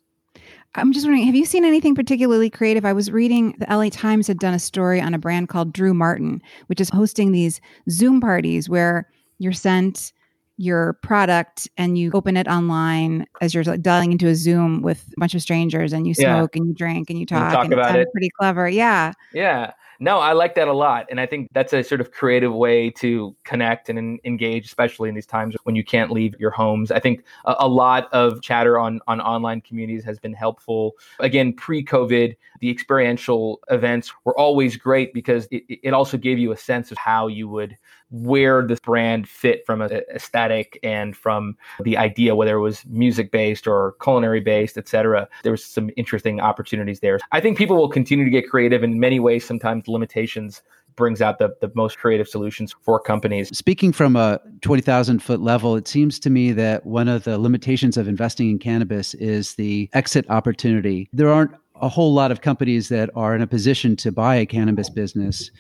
I'm 0.76 0.92
just 0.92 1.06
wondering, 1.06 1.26
have 1.26 1.36
you 1.36 1.46
seen 1.46 1.66
anything 1.66 1.94
particularly 1.94 2.50
creative? 2.50 2.86
I 2.86 2.94
was 2.94 3.12
reading 3.12 3.56
the 3.60 3.68
LA 3.70 3.90
Times 3.90 4.26
had 4.26 4.40
done 4.40 4.56
a 4.56 4.60
story 4.60 5.00
on 5.00 5.14
a 5.14 5.20
brand 5.20 5.48
called 5.48 5.72
Drew 5.72 5.94
Martin, 5.94 6.42
which 6.66 6.82
is 6.82 6.90
hosting 6.90 7.32
these 7.32 7.62
Zoom 7.90 8.20
parties 8.20 8.43
where 8.70 9.10
you're 9.40 9.54
sent 9.54 10.14
your 10.58 10.94
product 11.02 11.68
and 11.78 11.98
you 11.98 12.12
open 12.14 12.38
it 12.38 12.48
online 12.48 13.26
as 13.42 13.54
you're 13.54 13.64
like 13.64 13.82
dialing 13.82 14.12
into 14.12 14.28
a 14.28 14.36
Zoom 14.36 14.82
with 14.82 15.04
a 15.18 15.20
bunch 15.20 15.34
of 15.34 15.42
strangers 15.42 15.94
and 15.94 16.08
you 16.08 16.14
smoke 16.14 16.56
yeah. 16.56 16.60
and 16.60 16.70
you 16.70 16.76
drink 16.76 17.10
and 17.10 17.20
you 17.20 17.26
talk, 17.26 17.50
you 17.50 17.56
talk 17.56 17.66
and 17.66 17.74
about 17.74 17.96
it. 17.96 18.08
Pretty 18.12 18.30
clever, 18.40 18.70
yeah. 18.70 19.14
Yeah. 19.34 19.74
No, 20.00 20.20
I 20.20 20.34
like 20.34 20.56
that 20.56 20.68
a 20.68 20.74
lot. 20.74 21.06
And 21.10 21.20
I 21.20 21.26
think 21.26 21.50
that's 21.54 21.74
a 21.74 21.84
sort 21.84 22.02
of 22.02 22.12
creative 22.12 22.54
way 22.54 22.90
to 22.92 23.36
connect 23.44 23.90
and 23.90 24.20
engage, 24.24 24.66
especially 24.66 25.10
in 25.10 25.16
these 25.16 25.26
times 25.26 25.56
when 25.64 25.76
you 25.76 25.84
can't 25.84 26.12
leave 26.12 26.36
your 26.40 26.52
homes. 26.52 26.92
I 26.92 27.00
think 27.00 27.24
a, 27.46 27.56
a 27.60 27.68
lot 27.68 28.12
of 28.12 28.42
chatter 28.42 28.80
on, 28.80 29.00
on 29.08 29.22
online 29.22 29.62
communities 29.62 30.04
has 30.06 30.20
been 30.20 30.34
helpful. 30.34 30.94
Again, 31.20 31.54
pre 31.54 31.84
COVID, 31.84 32.36
the 32.60 32.70
experiential 32.70 33.60
events 33.70 34.12
were 34.24 34.38
always 34.38 34.78
great 34.78 35.14
because 35.14 35.48
it, 35.52 35.64
it 35.70 35.94
also 35.94 36.18
gave 36.18 36.40
you 36.40 36.52
a 36.52 36.58
sense 36.58 36.92
of 36.92 36.98
how 36.98 37.28
you 37.28 37.48
would 37.48 37.78
where 38.14 38.66
this 38.66 38.80
brand 38.80 39.28
fit 39.28 39.66
from 39.66 39.82
a 39.82 39.88
aesthetic 40.14 40.80
and 40.84 41.18
from 41.18 41.58
the 41.82 41.98
idea 41.98 42.36
whether 42.36 42.56
it 42.56 42.62
was 42.62 42.86
music 42.86 43.32
based 43.32 43.66
or 43.66 43.96
culinary 44.04 44.40
based 44.40 44.78
etc 44.78 45.28
there 45.42 45.52
was 45.52 45.66
some 45.66 45.90
interesting 45.98 46.40
opportunities 46.40 47.00
there 47.00 47.20
i 47.32 47.40
think 47.42 47.58
people 47.58 47.76
will 47.76 47.90
continue 47.90 48.24
to 48.24 48.30
get 48.30 48.48
creative 48.48 48.84
in 48.84 49.00
many 49.00 49.20
ways 49.20 49.44
sometimes 49.44 49.83
limitations 49.88 50.62
brings 50.96 51.22
out 51.22 51.40
the, 51.40 51.56
the 51.62 51.72
most 51.76 51.98
creative 51.98 52.28
solutions 52.28 52.76
for 52.82 53.00
companies. 53.00 53.56
Speaking 53.58 53.92
from 53.92 54.16
a 54.16 54.40
20,000 54.62 55.20
foot 55.20 55.42
level, 55.42 55.76
it 55.76 55.88
seems 55.88 56.20
to 56.20 56.30
me 56.30 56.52
that 56.52 56.86
one 56.86 57.08
of 57.08 57.24
the 57.24 57.38
limitations 57.38 57.98
of 57.98 58.08
investing 58.08 58.50
in 58.50 58.60
cannabis 58.60 59.14
is 59.16 59.56
the 59.56 59.90
exit 59.94 60.30
opportunity. 60.30 61.10
There 61.14 61.32
aren't 61.32 61.52
a 61.82 61.90
whole 61.90 62.14
lot 62.14 62.32
of 62.32 62.42
companies 62.42 62.90
that 62.90 63.10
are 63.16 63.36
in 63.36 63.42
a 63.42 63.48
position 63.48 63.96
to 63.98 64.12
buy 64.12 64.36
a 64.36 64.46
cannabis 64.46 64.90
business 64.90 65.52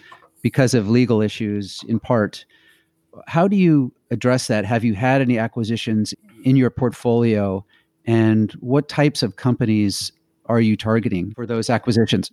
because 0.42 0.74
of 0.74 0.90
legal 0.90 1.22
issues 1.22 1.82
in 1.88 2.00
part. 2.00 2.46
How 3.28 3.48
do 3.48 3.56
you 3.56 3.94
address 4.12 4.48
that? 4.48 4.66
Have 4.66 4.84
you 4.84 4.94
had 4.94 5.22
any 5.22 5.38
acquisitions 5.38 6.14
in 6.44 6.56
your 6.56 6.70
portfolio? 6.70 7.66
And 8.06 8.52
what 8.54 8.90
types 8.90 9.24
of 9.24 9.36
companies 9.38 10.12
are 10.46 10.60
you 10.60 10.76
targeting 10.76 11.34
for 11.34 11.46
those 11.46 11.70
acquisitions? 11.70 12.32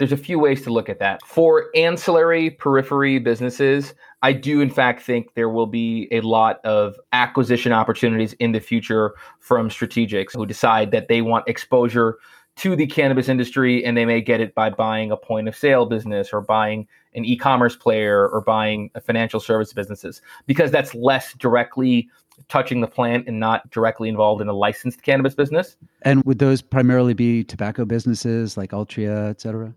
There's 0.00 0.12
a 0.12 0.16
few 0.16 0.38
ways 0.38 0.62
to 0.62 0.72
look 0.72 0.88
at 0.88 0.98
that. 1.00 1.20
For 1.26 1.66
ancillary 1.76 2.48
periphery 2.48 3.18
businesses, 3.18 3.92
I 4.22 4.32
do 4.32 4.62
in 4.62 4.70
fact 4.70 5.02
think 5.02 5.34
there 5.34 5.50
will 5.50 5.66
be 5.66 6.08
a 6.10 6.22
lot 6.22 6.64
of 6.64 6.96
acquisition 7.12 7.70
opportunities 7.72 8.32
in 8.34 8.52
the 8.52 8.60
future 8.60 9.12
from 9.40 9.68
strategics 9.68 10.34
who 10.34 10.46
decide 10.46 10.90
that 10.92 11.08
they 11.08 11.20
want 11.20 11.46
exposure 11.46 12.16
to 12.56 12.74
the 12.76 12.86
cannabis 12.86 13.28
industry 13.28 13.84
and 13.84 13.94
they 13.94 14.06
may 14.06 14.22
get 14.22 14.40
it 14.40 14.54
by 14.54 14.70
buying 14.70 15.12
a 15.12 15.18
point 15.18 15.48
of 15.48 15.54
sale 15.54 15.84
business 15.84 16.32
or 16.32 16.40
buying 16.40 16.88
an 17.14 17.26
e-commerce 17.26 17.76
player 17.76 18.26
or 18.26 18.40
buying 18.40 18.90
a 18.94 19.02
financial 19.02 19.38
service 19.38 19.74
businesses 19.74 20.22
because 20.46 20.70
that's 20.70 20.94
less 20.94 21.34
directly 21.34 22.08
touching 22.48 22.80
the 22.80 22.86
plant 22.86 23.28
and 23.28 23.38
not 23.38 23.70
directly 23.70 24.08
involved 24.08 24.40
in 24.40 24.48
a 24.48 24.54
licensed 24.54 25.02
cannabis 25.02 25.34
business. 25.34 25.76
And 26.02 26.22
would 26.24 26.38
those 26.38 26.62
primarily 26.62 27.12
be 27.12 27.44
tobacco 27.44 27.84
businesses 27.84 28.56
like 28.56 28.70
Altria, 28.70 29.28
et 29.28 29.42
cetera? 29.42 29.74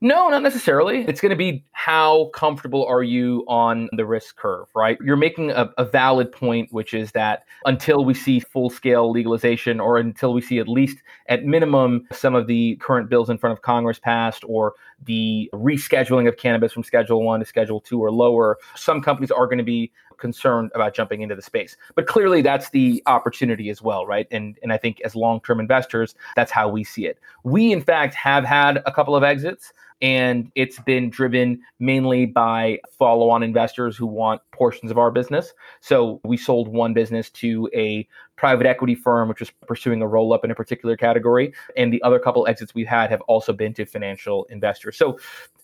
No, 0.00 0.28
not 0.28 0.42
necessarily. 0.42 1.04
It's 1.08 1.20
going 1.20 1.30
to 1.30 1.36
be 1.36 1.64
how 1.72 2.26
comfortable 2.34 2.84
are 2.86 3.02
you 3.02 3.44
on 3.48 3.88
the 3.92 4.04
risk 4.04 4.36
curve, 4.36 4.68
right? 4.74 4.98
You're 5.02 5.16
making 5.16 5.50
a, 5.50 5.70
a 5.78 5.84
valid 5.84 6.30
point, 6.30 6.72
which 6.72 6.92
is 6.92 7.12
that 7.12 7.44
until 7.64 8.04
we 8.04 8.14
see 8.14 8.40
full 8.40 8.70
scale 8.70 9.10
legalization 9.10 9.80
or 9.80 9.98
until 9.98 10.34
we 10.34 10.40
see 10.40 10.58
at 10.58 10.68
least 10.68 10.98
at 11.28 11.44
minimum 11.44 12.06
some 12.12 12.34
of 12.34 12.46
the 12.46 12.76
current 12.76 13.08
bills 13.08 13.30
in 13.30 13.38
front 13.38 13.52
of 13.52 13.62
Congress 13.62 13.98
passed 13.98 14.44
or 14.46 14.74
the 15.02 15.50
rescheduling 15.54 16.28
of 16.28 16.36
cannabis 16.36 16.72
from 16.72 16.82
Schedule 16.82 17.22
1 17.22 17.40
to 17.40 17.46
Schedule 17.46 17.80
2 17.80 17.98
or 17.98 18.10
lower, 18.10 18.58
some 18.74 19.00
companies 19.00 19.30
are 19.30 19.46
going 19.46 19.58
to 19.58 19.64
be 19.64 19.90
concerned 20.18 20.70
about 20.74 20.94
jumping 20.94 21.22
into 21.22 21.34
the 21.34 21.42
space. 21.42 21.76
But 21.94 22.06
clearly 22.06 22.42
that's 22.42 22.70
the 22.70 23.02
opportunity 23.06 23.70
as 23.70 23.82
well, 23.82 24.06
right? 24.06 24.26
And 24.30 24.58
and 24.62 24.72
I 24.72 24.76
think 24.76 25.00
as 25.02 25.14
long-term 25.14 25.60
investors, 25.60 26.14
that's 26.36 26.50
how 26.50 26.68
we 26.68 26.84
see 26.84 27.06
it. 27.06 27.18
We 27.42 27.72
in 27.72 27.82
fact 27.82 28.14
have 28.14 28.44
had 28.44 28.82
a 28.86 28.92
couple 28.92 29.14
of 29.16 29.22
exits 29.22 29.72
and 30.00 30.50
it's 30.54 30.78
been 30.80 31.10
driven 31.10 31.60
mainly 31.78 32.26
by 32.26 32.78
follow 32.98 33.30
on 33.30 33.42
investors 33.42 33.96
who 33.96 34.06
want 34.06 34.40
portions 34.52 34.90
of 34.90 34.98
our 34.98 35.10
business. 35.10 35.52
So 35.80 36.20
we 36.24 36.36
sold 36.36 36.68
one 36.68 36.94
business 36.94 37.30
to 37.30 37.70
a 37.74 38.06
private 38.36 38.66
equity 38.66 38.94
firm, 38.94 39.28
which 39.28 39.40
was 39.40 39.50
pursuing 39.66 40.02
a 40.02 40.06
roll 40.06 40.32
up 40.32 40.44
in 40.44 40.50
a 40.50 40.54
particular 40.54 40.96
category. 40.96 41.52
And 41.76 41.92
the 41.92 42.02
other 42.02 42.18
couple 42.18 42.46
exits 42.46 42.74
we've 42.74 42.86
had 42.86 43.10
have 43.10 43.20
also 43.22 43.52
been 43.52 43.72
to 43.74 43.86
financial 43.86 44.44
investors. 44.50 44.96
So 44.96 45.18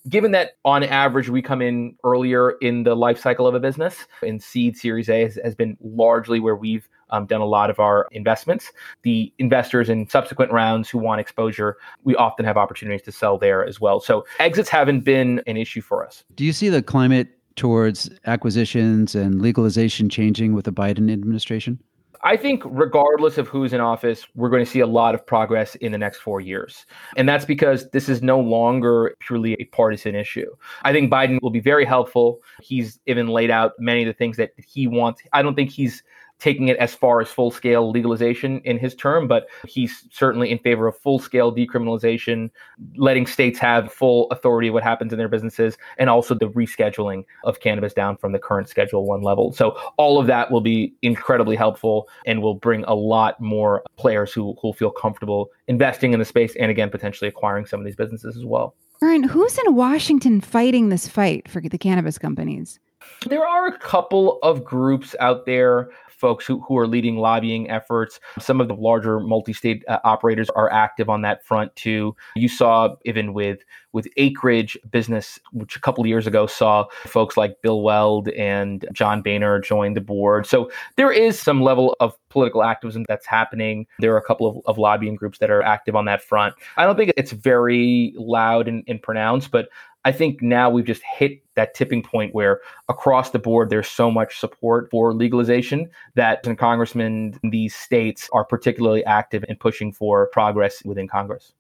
given 0.09 0.31
that 0.33 0.53
on 0.65 0.85
average 0.85 1.29
we 1.29 1.43
come 1.43 1.61
in 1.61 1.97
earlier 2.05 2.53
in 2.63 2.85
the 2.85 2.95
life 2.95 3.21
cycle 3.21 3.47
of 3.47 3.55
a 3.55 3.61
business, 3.61 4.07
in 4.23 4.39
seed 4.39 4.77
series 4.77 5.09
A 5.09 5.23
has, 5.23 5.39
has 5.43 5.55
been 5.55 5.77
largely 5.83 6.41
where 6.41 6.57
we've 6.57 6.89
um, 7.11 7.27
done 7.27 7.41
a 7.41 7.47
lot 7.47 7.71
of 7.71 7.79
our 7.79 8.09
investments. 8.13 8.73
The 9.03 9.33
investors 9.39 9.89
in 9.89 10.09
subsequent 10.09 10.53
rounds 10.53 10.89
who 10.89 10.99
want 10.99 11.21
exposure, 11.21 11.77
we 12.05 12.15
often 12.17 12.45
have 12.45 12.57
opportunities 12.57 13.03
to 13.03 13.13
sell 13.13 13.39
there 13.39 13.65
as 13.65 13.81
well. 13.81 14.01
So 14.01 14.25
exits 14.39 14.69
haven't 14.69 15.01
been 15.01 15.43
an 15.47 15.57
issue 15.57 15.81
for 15.81 16.05
us. 16.05 16.25
Do 16.35 16.45
you 16.45 16.53
see 16.53 16.69
the 16.69 16.83
climate 16.83 17.29
towards 17.57 18.11
acquisitions 18.27 19.15
and 19.15 19.43
legalization 19.43 20.09
changing 20.09 20.55
with 20.55 20.65
the 20.65 20.73
Biden 20.73 21.13
administration? 21.13 21.79
I 22.23 22.37
think, 22.37 22.63
regardless 22.67 23.39
of 23.39 23.49
who's 23.49 23.73
in 23.73 23.81
office, 23.81 24.27
we're 24.35 24.51
going 24.51 24.65
to 24.65 24.71
see 24.71 24.81
a 24.81 24.87
lot 24.87 25.15
of 25.15 25.27
progress 25.27 25.75
in 25.77 25.91
the 25.91 25.97
next 25.97 26.19
four 26.19 26.41
years. 26.41 26.85
And 27.17 27.27
that's 27.27 27.47
because 27.47 27.89
this 27.91 28.11
is 28.11 28.23
no 28.23 28.39
longer 28.39 29.17
purely 29.21 29.55
a 29.55 29.65
partisan 29.67 30.15
issue. 30.15 30.51
I 30.83 30.93
think 30.93 31.11
Biden 31.11 31.41
will 31.41 31.51
be 31.51 31.61
very 31.61 31.87
helpful. 31.87 32.41
He's 32.61 32.99
even 33.07 33.29
laid 33.29 33.51
out 33.51 33.73
many 33.79 34.03
of 34.03 34.07
the 34.07 34.13
things 34.13 34.37
that 34.37 34.51
he 34.59 34.87
wants. 34.87 35.23
I 35.33 35.41
don't 35.41 35.55
think 35.55 35.71
he's 35.71 36.03
taking 36.41 36.69
it 36.69 36.77
as 36.79 36.95
far 36.95 37.21
as 37.21 37.29
full 37.29 37.51
scale 37.51 37.91
legalization 37.91 38.61
in 38.65 38.79
his 38.79 38.95
term, 38.95 39.29
but 39.29 39.47
he's 39.67 40.07
certainly 40.11 40.51
in 40.51 40.59
favor 40.59 40.89
of 40.89 40.97
full 40.99 41.19
scale 41.19 41.55
decriminalization, 41.55 42.51
letting 42.97 43.27
states 43.27 43.59
have 43.59 43.93
full 43.93 44.29
authority 44.31 44.69
of 44.69 44.75
what 44.75 44.83
happens 44.83 45.13
in 45.13 45.19
their 45.19 45.29
businesses, 45.29 45.77
and 45.99 46.11
also 46.11 46.35
the 46.35 46.49
rescheduling 46.49 47.25
of 47.45 47.61
cannabis 47.61 47.93
down 47.93 48.17
from 48.17 48.33
the 48.33 48.39
current 48.39 48.69
Schedule 48.69 49.05
One 49.07 49.23
level. 49.23 49.53
So 49.53 49.79
all 49.97 50.19
of 50.19 50.27
that 50.27 50.51
will 50.51 50.61
be 50.61 50.95
incredibly 51.03 51.57
helpful 51.57 52.09
and 52.27 52.43
will 52.43 52.55
bring 52.55 52.85
a 52.85 52.95
lot 52.95 53.41
more 53.41 53.83
players 53.97 54.33
who 54.33 54.57
who 54.61 54.73
feel 54.73 54.91
comfortable 54.91 55.51
investing 55.69 56.13
in 56.13 56.19
the 56.19 56.25
space 56.25 56.57
and 56.57 56.71
again 56.71 56.91
potentially 56.91 57.29
acquiring 57.29 57.67
some 57.67 57.81
of 57.81 57.87
these 57.87 57.97
businesses 57.97 58.37
as 58.37 58.45
well. 58.45 58.75
Aaron, 59.03 59.23
who's 59.23 59.59
in 59.59 59.75
Washington 59.75 60.41
fighting 60.41 60.91
this 60.91 61.09
fight 61.09 61.49
for 61.49 61.63
the 61.63 61.79
cannabis 61.79 62.19
companies? 62.19 62.79
There 63.27 63.47
are 63.47 63.67
a 63.67 63.79
couple 63.79 64.39
of 64.43 64.63
groups 64.63 65.17
out 65.21 65.47
there 65.47 65.91
folks 66.21 66.47
who, 66.47 66.61
who 66.61 66.77
are 66.77 66.87
leading 66.87 67.17
lobbying 67.17 67.71
efforts. 67.71 68.21
Some 68.39 68.61
of 68.61 68.69
the 68.69 68.75
larger 68.75 69.19
multi-state 69.19 69.83
uh, 69.89 69.99
operators 70.05 70.51
are 70.51 70.71
active 70.71 71.09
on 71.09 71.23
that 71.23 71.45
front 71.45 71.75
too. 71.75 72.15
You 72.37 72.49
saw 72.49 72.97
even 73.05 73.33
with 73.33 73.61
with 73.93 74.07
Acreage 74.17 74.79
Business, 74.91 75.41
which 75.53 75.75
a 75.75 75.81
couple 75.81 76.05
of 76.05 76.07
years 76.07 76.27
ago 76.27 76.47
saw 76.47 76.85
folks 77.07 77.37
like 77.37 77.61
Bill 77.61 77.83
Weld 77.83 78.29
and 78.29 78.87
John 78.93 79.21
Boehner 79.21 79.59
join 79.61 79.95
the 79.95 80.01
board. 80.01 80.47
So 80.47 80.71
there 80.97 81.11
is 81.11 81.41
some 81.41 81.61
level 81.61 81.97
of 81.99 82.15
political 82.29 82.63
activism 82.63 83.05
that's 83.09 83.27
happening. 83.27 83.87
There 83.99 84.15
are 84.15 84.19
a 84.19 84.23
couple 84.23 84.47
of, 84.47 84.59
of 84.67 84.79
lobbying 84.79 85.17
groups 85.17 85.39
that 85.39 85.51
are 85.51 85.63
active 85.63 85.97
on 85.97 86.05
that 86.05 86.23
front. 86.23 86.55
I 86.77 86.85
don't 86.85 86.97
think 86.97 87.13
it's 87.17 87.33
very 87.33 88.15
loud 88.17 88.69
and, 88.69 88.85
and 88.87 89.03
pronounced, 89.03 89.51
but 89.51 89.69
I 90.05 90.13
think 90.13 90.41
now 90.41 90.71
we've 90.71 90.87
just 90.87 91.03
hit 91.03 91.43
that 91.57 91.75
tipping 91.75 92.03
point 92.03 92.35
where 92.35 92.61
across 92.89 93.31
the 93.31 93.39
board 93.39 93.69
there's 93.69 93.89
so 93.89 94.11
much 94.11 94.39
support 94.39 94.89
for 94.91 95.13
legalization 95.13 95.91
that 96.15 96.43
congressmen 96.59 97.39
in 97.43 97.51
these 97.51 97.75
states 97.75 98.29
are 98.33 98.45
particularly 98.45 99.05
active 99.05 99.45
in 99.49 99.57
pushing 99.57 99.93
for 99.93 100.29
progress 100.29 100.83
within 100.85 101.07
Congress. 101.07 101.53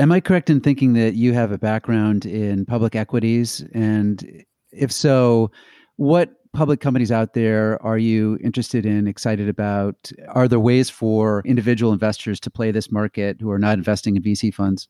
Am 0.00 0.10
I 0.10 0.20
correct 0.20 0.50
in 0.50 0.60
thinking 0.60 0.94
that 0.94 1.14
you 1.14 1.34
have 1.34 1.52
a 1.52 1.58
background 1.58 2.26
in 2.26 2.66
public 2.66 2.96
equities? 2.96 3.64
And 3.74 4.44
if 4.72 4.90
so, 4.90 5.52
what 5.96 6.32
public 6.52 6.80
companies 6.80 7.12
out 7.12 7.34
there 7.34 7.80
are 7.80 7.98
you 7.98 8.38
interested 8.42 8.84
in, 8.86 9.06
excited 9.06 9.48
about? 9.48 10.10
Are 10.30 10.48
there 10.48 10.58
ways 10.58 10.90
for 10.90 11.42
individual 11.44 11.92
investors 11.92 12.40
to 12.40 12.50
play 12.50 12.72
this 12.72 12.90
market 12.90 13.36
who 13.40 13.52
are 13.52 13.58
not 13.58 13.78
investing 13.78 14.16
in 14.16 14.22
VC 14.22 14.52
funds? 14.52 14.88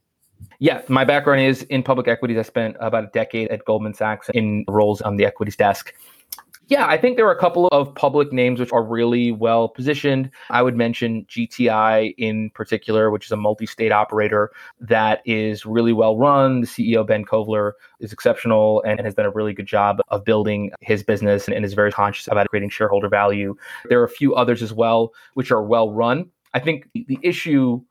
Yeah, 0.59 0.83
my 0.89 1.05
background 1.05 1.41
is 1.43 1.63
in 1.65 1.83
public 1.83 2.09
equities. 2.09 2.39
I 2.39 2.43
spent 2.43 2.77
about 2.81 3.05
a 3.05 3.07
decade 3.09 3.49
at 3.49 3.65
Goldman 3.65 3.95
Sachs 3.95 4.29
in 4.35 4.65
roles 4.69 5.03
on 5.03 5.17
the 5.17 5.25
equities 5.25 5.57
desk. 5.57 5.93
Yeah, 6.69 6.87
I 6.87 6.97
think 6.97 7.17
there 7.17 7.27
are 7.27 7.35
a 7.35 7.39
couple 7.39 7.69
of 7.69 7.95
public 7.95 8.33
names 8.33 8.59
which 8.59 8.73
are 8.73 8.83
really 8.83 9.33
well 9.33 9.69
positioned. 9.69 10.31
I 10.49 10.63
would 10.63 10.77
mention 10.77 11.27
GTI 11.27 12.15
in 12.17 12.49
particular, 12.51 13.11
which 13.11 13.27
is 13.27 13.33
a 13.33 13.37
multi 13.37 13.67
state 13.67 13.93
operator 13.93 14.51
that 14.81 15.21
is 15.27 15.67
really 15.67 15.93
well 15.93 16.17
run. 16.17 16.63
The 16.63 16.67
CEO, 16.67 17.07
Ben 17.07 17.27
Kovler, 17.27 17.73
is 18.01 18.15
exceptional 18.15 18.83
and 18.87 18.99
has 19.01 19.15
done 19.15 19.27
a 19.27 19.31
really 19.31 19.53
good 19.53 19.67
job 19.67 20.01
of 20.09 20.25
building 20.25 20.71
his 20.81 21.03
business 21.03 21.49
and 21.49 21.65
is 21.67 21.75
very 21.75 21.93
conscious 21.93 22.29
about 22.29 22.49
creating 22.49 22.71
shareholder 22.71 23.11
value. 23.11 23.55
There 23.91 24.01
are 24.01 24.05
a 24.05 24.09
few 24.09 24.35
others 24.35 24.63
as 24.63 24.73
well, 24.73 25.13
which 25.35 25.51
are 25.51 25.63
well 25.63 25.93
run. 25.93 26.31
I 26.55 26.61
think 26.61 26.89
the 26.95 27.19
issue 27.23 27.83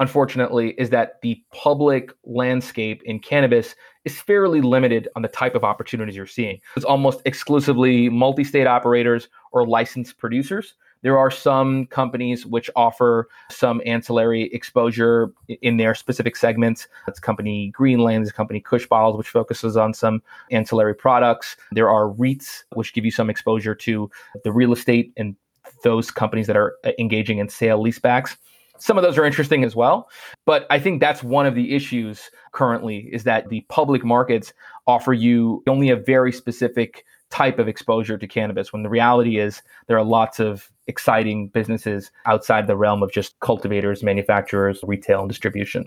unfortunately, 0.00 0.70
is 0.78 0.90
that 0.90 1.20
the 1.20 1.40
public 1.52 2.10
landscape 2.24 3.02
in 3.04 3.20
cannabis 3.20 3.76
is 4.04 4.20
fairly 4.20 4.62
limited 4.62 5.06
on 5.14 5.22
the 5.22 5.28
type 5.28 5.54
of 5.54 5.62
opportunities 5.62 6.16
you're 6.16 6.26
seeing. 6.26 6.58
It's 6.74 6.86
almost 6.86 7.20
exclusively 7.26 8.08
multi 8.08 8.42
state 8.42 8.66
operators 8.66 9.28
or 9.52 9.66
licensed 9.66 10.18
producers. 10.18 10.74
There 11.02 11.18
are 11.18 11.30
some 11.30 11.86
companies 11.86 12.44
which 12.44 12.68
offer 12.76 13.28
some 13.50 13.80
ancillary 13.86 14.52
exposure 14.52 15.32
in 15.62 15.76
their 15.76 15.94
specific 15.94 16.36
segments. 16.36 16.88
That's 17.06 17.20
company 17.20 17.72
Greenlane, 17.78 18.22
this 18.22 18.32
company 18.32 18.60
Kush 18.60 18.86
Bottles, 18.86 19.16
which 19.16 19.28
focuses 19.28 19.76
on 19.76 19.94
some 19.94 20.22
ancillary 20.50 20.94
products. 20.94 21.56
There 21.72 21.88
are 21.88 22.08
REITs, 22.08 22.64
which 22.74 22.92
give 22.92 23.04
you 23.04 23.10
some 23.10 23.30
exposure 23.30 23.74
to 23.76 24.10
the 24.44 24.52
real 24.52 24.72
estate 24.72 25.12
and 25.16 25.36
those 25.84 26.10
companies 26.10 26.46
that 26.46 26.56
are 26.56 26.74
uh, 26.84 26.90
engaging 26.98 27.38
in 27.38 27.48
sale 27.48 27.82
leasebacks 27.82 28.36
some 28.80 28.96
of 28.96 29.04
those 29.04 29.18
are 29.18 29.24
interesting 29.24 29.64
as 29.64 29.76
well 29.76 30.08
but 30.46 30.66
i 30.70 30.78
think 30.78 31.00
that's 31.00 31.22
one 31.22 31.46
of 31.46 31.54
the 31.54 31.74
issues 31.74 32.30
currently 32.52 33.08
is 33.12 33.24
that 33.24 33.48
the 33.48 33.64
public 33.68 34.04
markets 34.04 34.52
offer 34.86 35.12
you 35.12 35.62
only 35.68 35.90
a 35.90 35.96
very 35.96 36.32
specific 36.32 37.04
type 37.30 37.58
of 37.58 37.68
exposure 37.68 38.18
to 38.18 38.26
cannabis 38.26 38.72
when 38.72 38.82
the 38.82 38.88
reality 38.88 39.38
is 39.38 39.62
there 39.86 39.96
are 39.96 40.04
lots 40.04 40.40
of 40.40 40.70
exciting 40.88 41.48
businesses 41.48 42.10
outside 42.26 42.66
the 42.66 42.76
realm 42.76 43.02
of 43.02 43.12
just 43.12 43.38
cultivators 43.40 44.02
manufacturers 44.02 44.80
retail 44.82 45.20
and 45.20 45.28
distribution. 45.28 45.86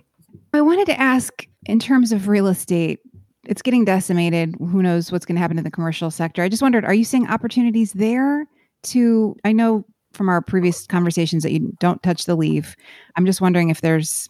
I 0.54 0.62
wanted 0.62 0.86
to 0.86 1.00
ask 1.00 1.46
in 1.66 1.80
terms 1.80 2.12
of 2.12 2.28
real 2.28 2.48
estate 2.48 3.00
it's 3.46 3.62
getting 3.62 3.84
decimated. 3.84 4.56
Who 4.60 4.82
knows 4.82 5.12
what's 5.12 5.26
going 5.26 5.36
to 5.36 5.42
happen 5.42 5.58
in 5.58 5.66
the 5.66 5.72
commercial 5.72 6.10
sector? 6.10 6.44
I 6.44 6.48
just 6.48 6.62
wondered 6.62 6.86
are 6.86 6.94
you 6.94 7.04
seeing 7.04 7.28
opportunities 7.28 7.92
there 7.92 8.48
to 8.84 9.36
i 9.44 9.52
know 9.52 9.86
from 10.14 10.30
our 10.30 10.42
previous 10.42 10.86
conversations 10.88 11.44
that 11.44 11.52
you 11.52 11.74
don't 11.80 12.02
touch 12.04 12.26
the 12.26 12.36
leaf. 12.36 12.76
I'm 13.16 13.26
just 13.26 13.42
wondering 13.42 13.70
if 13.70 13.82
there's 13.82 14.30